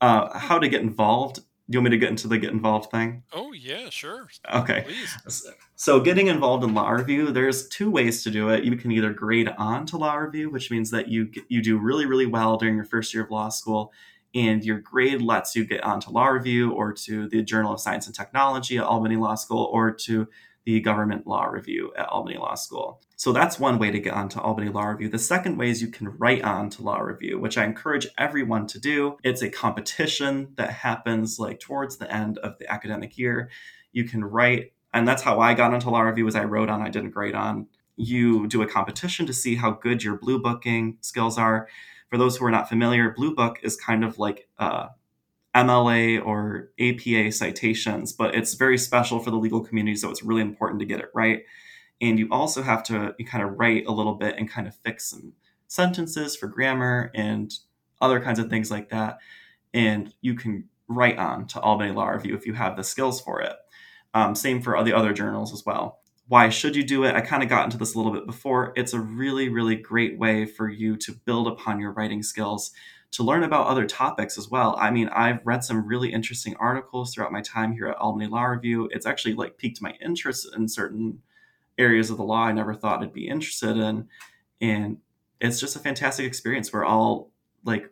Uh, 0.00 0.36
how 0.36 0.58
to 0.58 0.68
get 0.68 0.80
involved. 0.80 1.40
Do 1.70 1.76
you 1.76 1.80
want 1.80 1.92
me 1.92 1.96
to 1.96 1.98
get 1.98 2.10
into 2.10 2.26
the 2.26 2.36
get 2.36 2.50
involved 2.50 2.90
thing? 2.90 3.22
Oh, 3.32 3.52
yeah, 3.52 3.90
sure. 3.90 4.26
Okay. 4.52 4.82
Please. 4.84 5.46
So, 5.76 6.00
getting 6.00 6.26
involved 6.26 6.64
in 6.64 6.74
law 6.74 6.90
review, 6.90 7.30
there's 7.30 7.68
two 7.68 7.92
ways 7.92 8.24
to 8.24 8.30
do 8.30 8.48
it. 8.48 8.64
You 8.64 8.74
can 8.74 8.90
either 8.90 9.12
grade 9.12 9.48
on 9.56 9.86
to 9.86 9.96
law 9.96 10.16
review, 10.16 10.50
which 10.50 10.72
means 10.72 10.90
that 10.90 11.06
you 11.06 11.30
you 11.48 11.62
do 11.62 11.78
really, 11.78 12.06
really 12.06 12.26
well 12.26 12.56
during 12.56 12.74
your 12.74 12.84
first 12.84 13.14
year 13.14 13.22
of 13.22 13.30
law 13.30 13.50
school, 13.50 13.92
and 14.34 14.64
your 14.64 14.80
grade 14.80 15.22
lets 15.22 15.54
you 15.54 15.64
get 15.64 15.82
onto 15.82 16.10
Law 16.10 16.26
Review 16.26 16.72
or 16.72 16.92
to 16.92 17.28
the 17.28 17.42
Journal 17.42 17.72
of 17.72 17.80
Science 17.80 18.06
and 18.06 18.14
Technology 18.14 18.78
at 18.78 18.84
Albany 18.84 19.16
Law 19.16 19.34
School 19.34 19.68
or 19.72 19.92
to 19.92 20.28
the 20.64 20.80
Government 20.80 21.26
Law 21.26 21.44
Review 21.44 21.92
at 21.96 22.08
Albany 22.08 22.36
Law 22.36 22.54
School. 22.54 23.00
So 23.16 23.32
that's 23.32 23.58
one 23.58 23.78
way 23.78 23.90
to 23.90 23.98
get 23.98 24.14
onto 24.14 24.40
Albany 24.40 24.68
Law 24.68 24.86
Review. 24.86 25.08
The 25.08 25.18
second 25.18 25.56
way 25.56 25.70
is 25.70 25.82
you 25.82 25.88
can 25.88 26.08
write 26.18 26.42
on 26.42 26.70
to 26.70 26.82
Law 26.82 26.98
Review, 26.98 27.38
which 27.38 27.58
I 27.58 27.64
encourage 27.64 28.06
everyone 28.18 28.66
to 28.68 28.78
do. 28.78 29.16
It's 29.22 29.42
a 29.42 29.50
competition 29.50 30.52
that 30.56 30.70
happens 30.70 31.38
like 31.38 31.60
towards 31.60 31.96
the 31.96 32.12
end 32.12 32.38
of 32.38 32.58
the 32.58 32.70
academic 32.70 33.18
year. 33.18 33.50
You 33.92 34.04
can 34.04 34.24
write, 34.24 34.72
and 34.94 35.06
that's 35.06 35.22
how 35.22 35.40
I 35.40 35.54
got 35.54 35.74
into 35.74 35.90
Law 35.90 36.00
Review 36.00 36.24
was 36.24 36.36
I 36.36 36.44
wrote 36.44 36.68
on, 36.68 36.82
I 36.82 36.90
didn't 36.90 37.10
grade 37.10 37.34
on. 37.34 37.66
You 37.96 38.46
do 38.46 38.62
a 38.62 38.66
competition 38.66 39.26
to 39.26 39.32
see 39.32 39.56
how 39.56 39.72
good 39.72 40.02
your 40.02 40.16
blue 40.16 40.40
booking 40.40 40.96
skills 41.00 41.36
are 41.36 41.68
for 42.10 42.18
those 42.18 42.36
who 42.36 42.44
are 42.44 42.50
not 42.50 42.68
familiar, 42.68 43.10
Blue 43.10 43.34
Book 43.34 43.60
is 43.62 43.76
kind 43.76 44.04
of 44.04 44.18
like 44.18 44.48
uh, 44.58 44.88
MLA 45.54 46.24
or 46.24 46.70
APA 46.78 47.32
citations, 47.32 48.12
but 48.12 48.34
it's 48.34 48.54
very 48.54 48.78
special 48.78 49.18
for 49.18 49.30
the 49.30 49.36
legal 49.36 49.60
community, 49.60 49.96
so 49.96 50.10
it's 50.10 50.22
really 50.22 50.42
important 50.42 50.80
to 50.80 50.86
get 50.86 51.00
it 51.00 51.10
right. 51.14 51.42
And 52.00 52.18
you 52.18 52.28
also 52.30 52.62
have 52.62 52.82
to 52.84 53.14
you 53.18 53.26
kind 53.26 53.44
of 53.44 53.58
write 53.58 53.86
a 53.86 53.92
little 53.92 54.14
bit 54.14 54.36
and 54.38 54.48
kind 54.48 54.66
of 54.66 54.74
fix 54.76 55.10
some 55.10 55.32
sentences 55.66 56.36
for 56.36 56.46
grammar 56.46 57.10
and 57.14 57.52
other 58.00 58.20
kinds 58.20 58.38
of 58.38 58.48
things 58.48 58.70
like 58.70 58.90
that. 58.90 59.18
And 59.74 60.14
you 60.20 60.34
can 60.34 60.68
write 60.88 61.18
on 61.18 61.46
to 61.48 61.60
Albany 61.60 61.92
Law 61.92 62.08
Review 62.08 62.34
if 62.34 62.46
you 62.46 62.54
have 62.54 62.76
the 62.76 62.84
skills 62.84 63.20
for 63.20 63.40
it. 63.40 63.54
Um, 64.14 64.34
same 64.34 64.60
for 64.62 64.82
the 64.82 64.96
other 64.96 65.12
journals 65.12 65.52
as 65.52 65.64
well 65.64 66.00
why 66.30 66.48
should 66.48 66.76
you 66.76 66.84
do 66.84 67.02
it? 67.02 67.16
I 67.16 67.22
kind 67.22 67.42
of 67.42 67.48
got 67.48 67.64
into 67.64 67.76
this 67.76 67.96
a 67.96 67.98
little 67.98 68.12
bit 68.12 68.24
before. 68.24 68.72
It's 68.76 68.92
a 68.92 69.00
really, 69.00 69.48
really 69.48 69.74
great 69.74 70.16
way 70.16 70.46
for 70.46 70.68
you 70.68 70.96
to 70.98 71.12
build 71.12 71.48
upon 71.48 71.80
your 71.80 71.90
writing 71.90 72.22
skills, 72.22 72.70
to 73.12 73.22
learn 73.24 73.42
about 73.42 73.66
other 73.66 73.86
topics 73.86 74.38
as 74.38 74.48
well. 74.48 74.76
I 74.78 74.90
mean, 74.90 75.08
I've 75.08 75.44
read 75.44 75.64
some 75.64 75.86
really 75.86 76.12
interesting 76.12 76.54
articles 76.56 77.12
throughout 77.12 77.32
my 77.32 77.42
time 77.42 77.72
here 77.72 77.88
at 77.88 77.96
Albany 77.96 78.26
Law 78.26 78.44
Review. 78.44 78.88
It's 78.92 79.06
actually 79.06 79.34
like 79.34 79.58
piqued 79.58 79.82
my 79.82 79.94
interest 80.00 80.48
in 80.56 80.68
certain 80.68 81.20
areas 81.76 82.10
of 82.10 82.18
the 82.18 82.24
law 82.24 82.44
I 82.44 82.52
never 82.52 82.74
thought 82.74 83.02
I'd 83.02 83.12
be 83.12 83.28
interested 83.28 83.76
in. 83.76 84.08
And 84.60 84.98
it's 85.40 85.58
just 85.58 85.76
a 85.76 85.80
fantastic 85.80 86.26
experience. 86.26 86.72
We're 86.72 86.84
all 86.84 87.30
like 87.64 87.90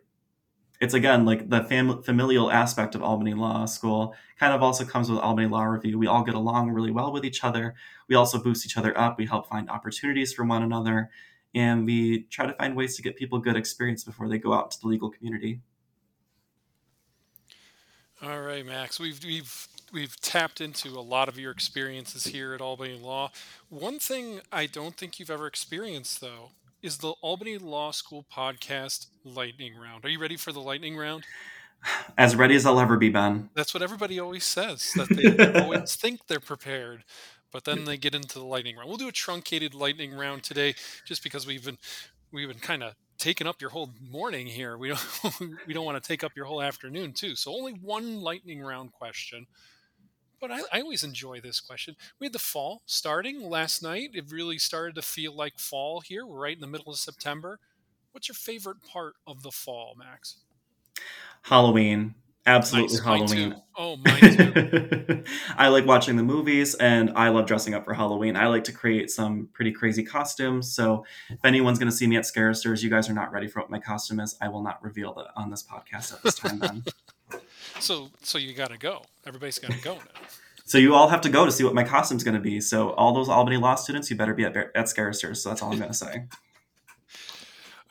it's 0.79 0.93
again 0.93 1.25
like 1.25 1.49
the 1.49 1.63
fam- 1.65 2.01
familial 2.03 2.51
aspect 2.51 2.95
of 2.95 3.03
Albany 3.03 3.33
Law 3.33 3.65
School 3.65 4.15
kind 4.39 4.53
of 4.53 4.63
also 4.63 4.85
comes 4.85 5.09
with 5.09 5.19
Albany 5.19 5.47
Law 5.47 5.63
Review. 5.63 5.99
We 5.99 6.07
all 6.07 6.23
get 6.23 6.35
along 6.35 6.71
really 6.71 6.91
well 6.91 7.11
with 7.11 7.25
each 7.25 7.43
other. 7.43 7.75
We 8.07 8.15
also 8.15 8.41
boost 8.41 8.65
each 8.65 8.77
other 8.77 8.97
up. 8.97 9.17
We 9.17 9.25
help 9.25 9.49
find 9.49 9.69
opportunities 9.69 10.31
for 10.31 10.45
one 10.45 10.63
another. 10.63 11.09
And 11.55 11.85
we 11.85 12.23
try 12.23 12.45
to 12.45 12.53
find 12.53 12.75
ways 12.75 12.95
to 12.97 13.01
get 13.01 13.15
people 13.15 13.39
good 13.39 13.55
experience 13.55 14.03
before 14.03 14.29
they 14.29 14.37
go 14.37 14.53
out 14.53 14.71
to 14.71 14.79
the 14.79 14.87
legal 14.87 15.09
community. 15.09 15.61
All 18.21 18.41
right, 18.41 18.65
Max. 18.65 18.99
We've 18.99 19.23
we've 19.23 19.67
we've 19.93 20.19
tapped 20.19 20.61
into 20.61 20.89
a 20.89 21.01
lot 21.01 21.29
of 21.29 21.39
your 21.39 21.51
experiences 21.51 22.25
here 22.25 22.53
at 22.53 22.61
Albany 22.61 22.99
Law. 22.99 23.31
One 23.69 23.97
thing 23.97 24.41
I 24.51 24.65
don't 24.65 24.95
think 24.95 25.19
you've 25.19 25.31
ever 25.31 25.47
experienced 25.47 26.21
though 26.21 26.51
is 26.81 26.97
the 26.97 27.11
Albany 27.21 27.57
Law 27.57 27.91
School 27.91 28.25
podcast 28.33 29.07
lightning 29.23 29.75
round. 29.75 30.05
Are 30.05 30.09
you 30.09 30.19
ready 30.19 30.37
for 30.37 30.51
the 30.51 30.59
lightning 30.61 30.97
round? 30.97 31.23
As 32.17 32.35
ready 32.35 32.55
as 32.55 32.65
I'll 32.65 32.79
ever 32.81 32.97
be, 32.97 33.07
Ben. 33.07 33.49
That's 33.53 33.73
what 33.73 33.81
everybody 33.81 34.19
always 34.19 34.43
says. 34.43 34.91
That 34.97 35.07
they 35.07 35.61
always 35.61 35.95
think 35.95 36.27
they're 36.27 36.41
prepared, 36.41 37.05
but 37.51 37.65
then 37.65 37.85
they 37.85 37.97
get 37.97 38.15
into 38.15 38.39
the 38.39 38.45
lightning 38.45 38.75
round. 38.75 38.89
We'll 38.89 38.97
do 38.97 39.07
a 39.07 39.13
truncated 39.13 39.73
lightning 39.73 40.13
round 40.13 40.43
today, 40.43 40.75
just 41.05 41.23
because 41.23 41.47
we've 41.47 41.65
been 41.65 41.77
we've 42.31 42.47
been 42.47 42.59
kind 42.59 42.83
of 42.83 42.95
taking 43.17 43.47
up 43.47 43.61
your 43.61 43.69
whole 43.69 43.91
morning 44.09 44.47
here. 44.47 44.77
We 44.77 44.89
don't 44.89 45.39
we 45.67 45.73
don't 45.73 45.85
want 45.85 46.01
to 46.01 46.07
take 46.07 46.23
up 46.23 46.31
your 46.35 46.45
whole 46.45 46.61
afternoon 46.61 47.13
too. 47.13 47.35
So 47.35 47.53
only 47.53 47.73
one 47.73 48.21
lightning 48.21 48.61
round 48.61 48.91
question. 48.91 49.47
But 50.41 50.51
I, 50.51 50.61
I 50.71 50.79
always 50.79 51.03
enjoy 51.03 51.41
this 51.41 51.59
question. 51.59 51.97
We 52.17 52.25
had 52.25 52.33
the 52.33 52.39
fall 52.39 52.81
starting 52.85 53.41
last 53.41 53.83
night. 53.83 54.11
It 54.13 54.31
really 54.31 54.57
started 54.57 54.95
to 54.95 55.01
feel 55.01 55.35
like 55.35 55.59
fall 55.59 55.99
here. 55.99 56.25
We're 56.25 56.39
right 56.39 56.55
in 56.55 56.61
the 56.61 56.67
middle 56.67 56.93
of 56.93 56.97
September. 56.97 57.59
What's 58.13 58.29
your 58.29 58.35
favorite 58.35 58.77
part 58.81 59.15
of 59.27 59.43
the 59.43 59.51
fall, 59.51 59.95
Max? 59.97 60.37
Halloween. 61.41 62.15
Absolutely 62.45 62.97
Nice. 62.97 63.03
Halloween. 63.03 63.61
Oh, 63.77 63.95
mine 63.97 64.19
too. 64.19 65.23
I 65.57 65.67
like 65.67 65.85
watching 65.85 66.15
the 66.15 66.23
movies 66.23 66.75
and 66.75 67.11
I 67.15 67.29
love 67.29 67.45
dressing 67.45 67.73
up 67.73 67.85
for 67.85 67.93
Halloween. 67.93 68.35
I 68.35 68.47
like 68.47 68.63
to 68.65 68.71
create 68.71 69.09
some 69.09 69.49
pretty 69.53 69.71
crazy 69.71 70.03
costumes. 70.03 70.73
So 70.73 71.05
if 71.29 71.37
anyone's 71.43 71.79
going 71.79 71.89
to 71.89 71.95
see 71.95 72.07
me 72.07 72.17
at 72.17 72.25
Scaristers, 72.25 72.83
you 72.83 72.89
guys 72.89 73.09
are 73.09 73.13
not 73.13 73.31
ready 73.31 73.47
for 73.47 73.59
what 73.61 73.69
my 73.69 73.79
costume 73.79 74.19
is. 74.19 74.35
I 74.41 74.49
will 74.49 74.63
not 74.63 74.83
reveal 74.83 75.13
that 75.15 75.27
on 75.35 75.49
this 75.49 75.63
podcast 75.63 76.13
at 76.13 76.23
this 76.23 76.35
time 76.35 76.59
then. 76.59 76.83
So 77.79 78.09
so 78.21 78.37
you 78.37 78.53
got 78.53 78.71
to 78.71 78.77
go. 78.77 79.03
Everybody's 79.25 79.57
got 79.59 79.71
to 79.71 79.79
go 79.81 79.93
now. 79.93 80.21
So 80.65 80.77
you 80.77 80.95
all 80.95 81.07
have 81.07 81.21
to 81.21 81.29
go 81.29 81.45
to 81.45 81.51
see 81.51 81.63
what 81.63 81.73
my 81.73 81.83
costume's 81.83 82.23
going 82.25 82.35
to 82.35 82.41
be. 82.41 82.59
So 82.59 82.91
all 82.91 83.13
those 83.13 83.29
Albany 83.29 83.55
Law 83.57 83.75
students, 83.75 84.09
you 84.09 84.17
better 84.17 84.33
be 84.33 84.43
at, 84.43 84.55
at 84.75 84.89
Scaristers. 84.89 85.41
So 85.41 85.49
that's 85.49 85.61
all 85.61 85.71
I'm 85.71 85.79
going 85.79 85.91
to 85.91 85.97
say. 85.97 86.25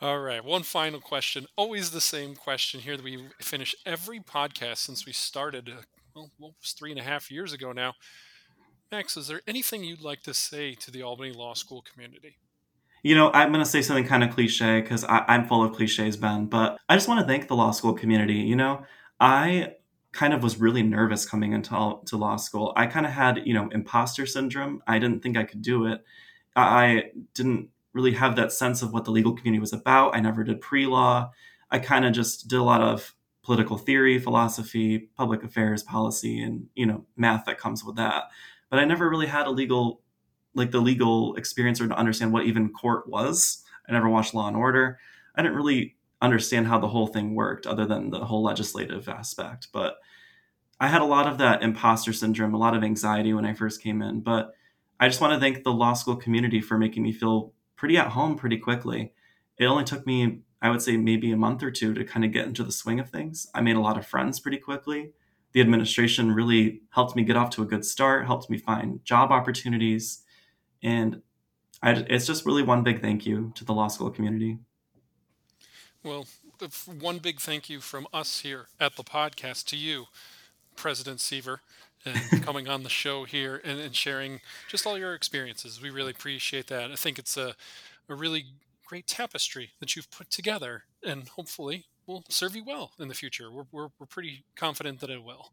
All 0.01 0.19
right. 0.19 0.43
One 0.43 0.63
final 0.63 1.01
question. 1.01 1.45
Always 1.57 1.91
the 1.91 1.99
same 1.99 2.33
question 2.35 2.79
here 2.79 2.95
that 2.95 3.03
we 3.03 3.25
finish 3.41 3.75
every 3.85 4.21
podcast 4.21 4.77
since 4.77 5.05
we 5.05 5.11
started. 5.11 5.67
Uh, 5.67 5.81
well, 6.15 6.31
well, 6.39 6.55
was 6.61 6.71
three 6.71 6.91
and 6.91 6.99
a 6.99 7.03
half 7.03 7.29
years 7.29 7.51
ago 7.51 7.73
now. 7.73 7.95
Max, 8.93 9.17
is 9.17 9.27
there 9.27 9.41
anything 9.45 9.83
you'd 9.83 10.01
like 10.01 10.23
to 10.23 10.33
say 10.33 10.73
to 10.75 10.89
the 10.89 11.03
Albany 11.03 11.33
Law 11.33 11.53
School 11.53 11.81
community? 11.81 12.37
You 13.03 13.13
know, 13.13 13.29
I'm 13.33 13.49
going 13.49 13.63
to 13.63 13.69
say 13.69 13.81
something 13.81 14.05
kind 14.05 14.23
of 14.23 14.33
cliche 14.33 14.79
because 14.79 15.05
I'm 15.07 15.47
full 15.47 15.63
of 15.63 15.75
cliches, 15.75 16.15
Ben, 16.15 16.45
but 16.45 16.77
I 16.87 16.95
just 16.95 17.09
want 17.09 17.19
to 17.19 17.27
thank 17.27 17.49
the 17.49 17.55
law 17.55 17.71
school 17.71 17.93
community. 17.93 18.35
You 18.35 18.55
know, 18.55 18.85
I 19.19 19.75
kind 20.13 20.33
of 20.33 20.43
was 20.43 20.59
really 20.59 20.83
nervous 20.83 21.25
coming 21.25 21.53
into 21.53 21.99
to 22.05 22.17
law 22.17 22.37
school. 22.37 22.73
I 22.75 22.87
kind 22.87 23.05
of 23.05 23.11
had, 23.11 23.41
you 23.45 23.53
know, 23.53 23.69
imposter 23.71 24.25
syndrome. 24.25 24.81
I 24.87 24.97
didn't 24.99 25.21
think 25.23 25.37
I 25.37 25.43
could 25.43 25.61
do 25.61 25.85
it. 25.85 26.03
I 26.55 27.11
didn't 27.35 27.69
really 27.99 28.17
have 28.17 28.35
that 28.35 28.51
sense 28.51 28.81
of 28.81 28.93
what 28.93 29.05
the 29.05 29.11
legal 29.11 29.33
community 29.33 29.59
was 29.59 29.73
about. 29.73 30.15
I 30.15 30.19
never 30.19 30.43
did 30.43 30.61
pre 30.61 30.85
law. 30.85 31.31
I 31.69 31.79
kind 31.79 32.05
of 32.05 32.13
just 32.13 32.47
did 32.47 32.59
a 32.59 32.63
lot 32.63 32.81
of 32.81 33.13
political 33.43 33.77
theory, 33.77 34.19
philosophy, 34.19 35.09
public 35.15 35.43
affairs, 35.43 35.83
policy, 35.83 36.41
and, 36.41 36.67
you 36.75 36.85
know, 36.85 37.05
math 37.15 37.45
that 37.45 37.57
comes 37.57 37.83
with 37.83 37.95
that. 37.97 38.25
But 38.69 38.79
I 38.79 38.85
never 38.85 39.09
really 39.09 39.27
had 39.27 39.47
a 39.47 39.51
legal 39.51 40.01
like 40.55 40.71
the 40.71 40.79
legal 40.79 41.35
experience 41.35 41.79
or 41.79 41.87
to 41.87 41.97
understand 41.97 42.33
what 42.33 42.45
even 42.45 42.69
court 42.69 43.07
was. 43.07 43.63
I 43.87 43.91
never 43.91 44.09
watched 44.09 44.33
Law 44.33 44.47
and 44.47 44.57
Order. 44.57 44.99
I 45.35 45.41
didn't 45.41 45.57
really 45.57 45.95
understand 46.21 46.67
how 46.67 46.79
the 46.79 46.87
whole 46.87 47.07
thing 47.07 47.35
worked 47.35 47.67
other 47.67 47.85
than 47.85 48.09
the 48.09 48.25
whole 48.25 48.43
legislative 48.43 49.07
aspect. 49.07 49.67
But 49.71 49.97
I 50.79 50.87
had 50.87 51.01
a 51.01 51.05
lot 51.05 51.27
of 51.27 51.37
that 51.37 51.61
imposter 51.61 52.13
syndrome, 52.13 52.53
a 52.53 52.57
lot 52.57 52.75
of 52.75 52.83
anxiety 52.83 53.33
when 53.33 53.45
I 53.45 53.53
first 53.53 53.81
came 53.81 54.01
in. 54.01 54.21
But 54.21 54.53
I 54.99 55.07
just 55.07 55.21
want 55.21 55.33
to 55.33 55.39
thank 55.39 55.63
the 55.63 55.71
law 55.71 55.93
school 55.93 56.15
community 56.15 56.61
for 56.61 56.77
making 56.77 57.03
me 57.03 57.13
feel 57.13 57.53
pretty 57.79 57.97
at 57.97 58.09
home 58.09 58.35
pretty 58.35 58.57
quickly. 58.57 59.13
It 59.57 59.65
only 59.65 59.85
took 59.85 60.05
me, 60.05 60.41
I 60.61 60.69
would 60.69 60.81
say, 60.81 60.97
maybe 60.97 61.31
a 61.31 61.37
month 61.37 61.63
or 61.63 61.71
two 61.71 61.93
to 61.93 62.03
kind 62.03 62.25
of 62.25 62.33
get 62.33 62.45
into 62.45 62.63
the 62.63 62.71
swing 62.71 62.99
of 62.99 63.09
things. 63.09 63.47
I 63.55 63.61
made 63.61 63.77
a 63.77 63.81
lot 63.81 63.97
of 63.97 64.05
friends 64.05 64.39
pretty 64.39 64.57
quickly. 64.57 65.13
The 65.53 65.61
administration 65.61 66.33
really 66.33 66.81
helped 66.91 67.15
me 67.15 67.23
get 67.23 67.37
off 67.37 67.49
to 67.51 67.63
a 67.63 67.65
good 67.65 67.85
start, 67.85 68.25
helped 68.25 68.49
me 68.49 68.57
find 68.57 69.03
job 69.03 69.31
opportunities 69.31 70.23
and 70.83 71.21
I, 71.81 71.91
it's 72.09 72.27
just 72.27 72.45
really 72.45 72.63
one 72.63 72.83
big 72.83 73.01
thank 73.01 73.25
you 73.25 73.51
to 73.55 73.63
the 73.63 73.73
law 73.73 73.87
school 73.87 74.09
community. 74.09 74.59
Well, 76.03 76.27
one 76.99 77.19
big 77.19 77.39
thank 77.39 77.69
you 77.69 77.79
from 77.79 78.07
us 78.13 78.41
here 78.41 78.67
at 78.79 78.95
the 78.95 79.03
podcast 79.03 79.65
to 79.67 79.77
you, 79.77 80.05
President 80.75 81.19
Sevor, 81.19 81.59
and 82.05 82.43
coming 82.43 82.67
on 82.67 82.83
the 82.83 82.89
show 82.89 83.23
here 83.23 83.61
and, 83.63 83.79
and, 83.79 83.95
sharing 83.95 84.41
just 84.67 84.85
all 84.87 84.97
your 84.97 85.13
experiences. 85.13 85.81
We 85.81 85.89
really 85.89 86.11
appreciate 86.11 86.67
that. 86.67 86.91
I 86.91 86.95
think 86.95 87.19
it's 87.19 87.37
a, 87.37 87.55
a 88.07 88.15
really 88.15 88.45
great 88.85 89.07
tapestry 89.07 89.71
that 89.79 89.95
you've 89.95 90.09
put 90.09 90.29
together, 90.29 90.83
and 91.03 91.27
hopefully 91.29 91.85
will 92.07 92.23
serve 92.29 92.55
you 92.55 92.63
well 92.63 92.91
in 92.99 93.07
the 93.07 93.13
future. 93.13 93.51
We're, 93.51 93.65
we're, 93.71 93.89
we're 93.99 94.07
pretty 94.07 94.43
confident 94.55 94.99
that 95.01 95.09
it 95.09 95.23
will. 95.23 95.51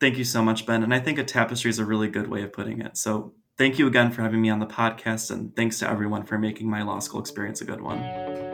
Thank 0.00 0.16
you 0.16 0.24
so 0.24 0.42
much, 0.42 0.64
Ben. 0.64 0.82
And 0.82 0.94
I 0.94 1.00
think 1.00 1.18
a 1.18 1.24
tapestry 1.24 1.70
is 1.70 1.78
a 1.78 1.84
really 1.84 2.08
good 2.08 2.28
way 2.28 2.42
of 2.42 2.52
putting 2.52 2.80
it. 2.80 2.96
So 2.96 3.34
thank 3.58 3.78
you 3.78 3.86
again 3.86 4.10
for 4.10 4.22
having 4.22 4.40
me 4.40 4.50
on 4.50 4.60
the 4.60 4.66
podcast, 4.66 5.30
and 5.30 5.54
thanks 5.56 5.78
to 5.80 5.90
everyone 5.90 6.24
for 6.24 6.38
making 6.38 6.70
my 6.70 6.82
law 6.82 7.00
school 7.00 7.20
experience 7.20 7.60
a 7.60 7.64
good 7.64 7.80
one. 7.80 8.53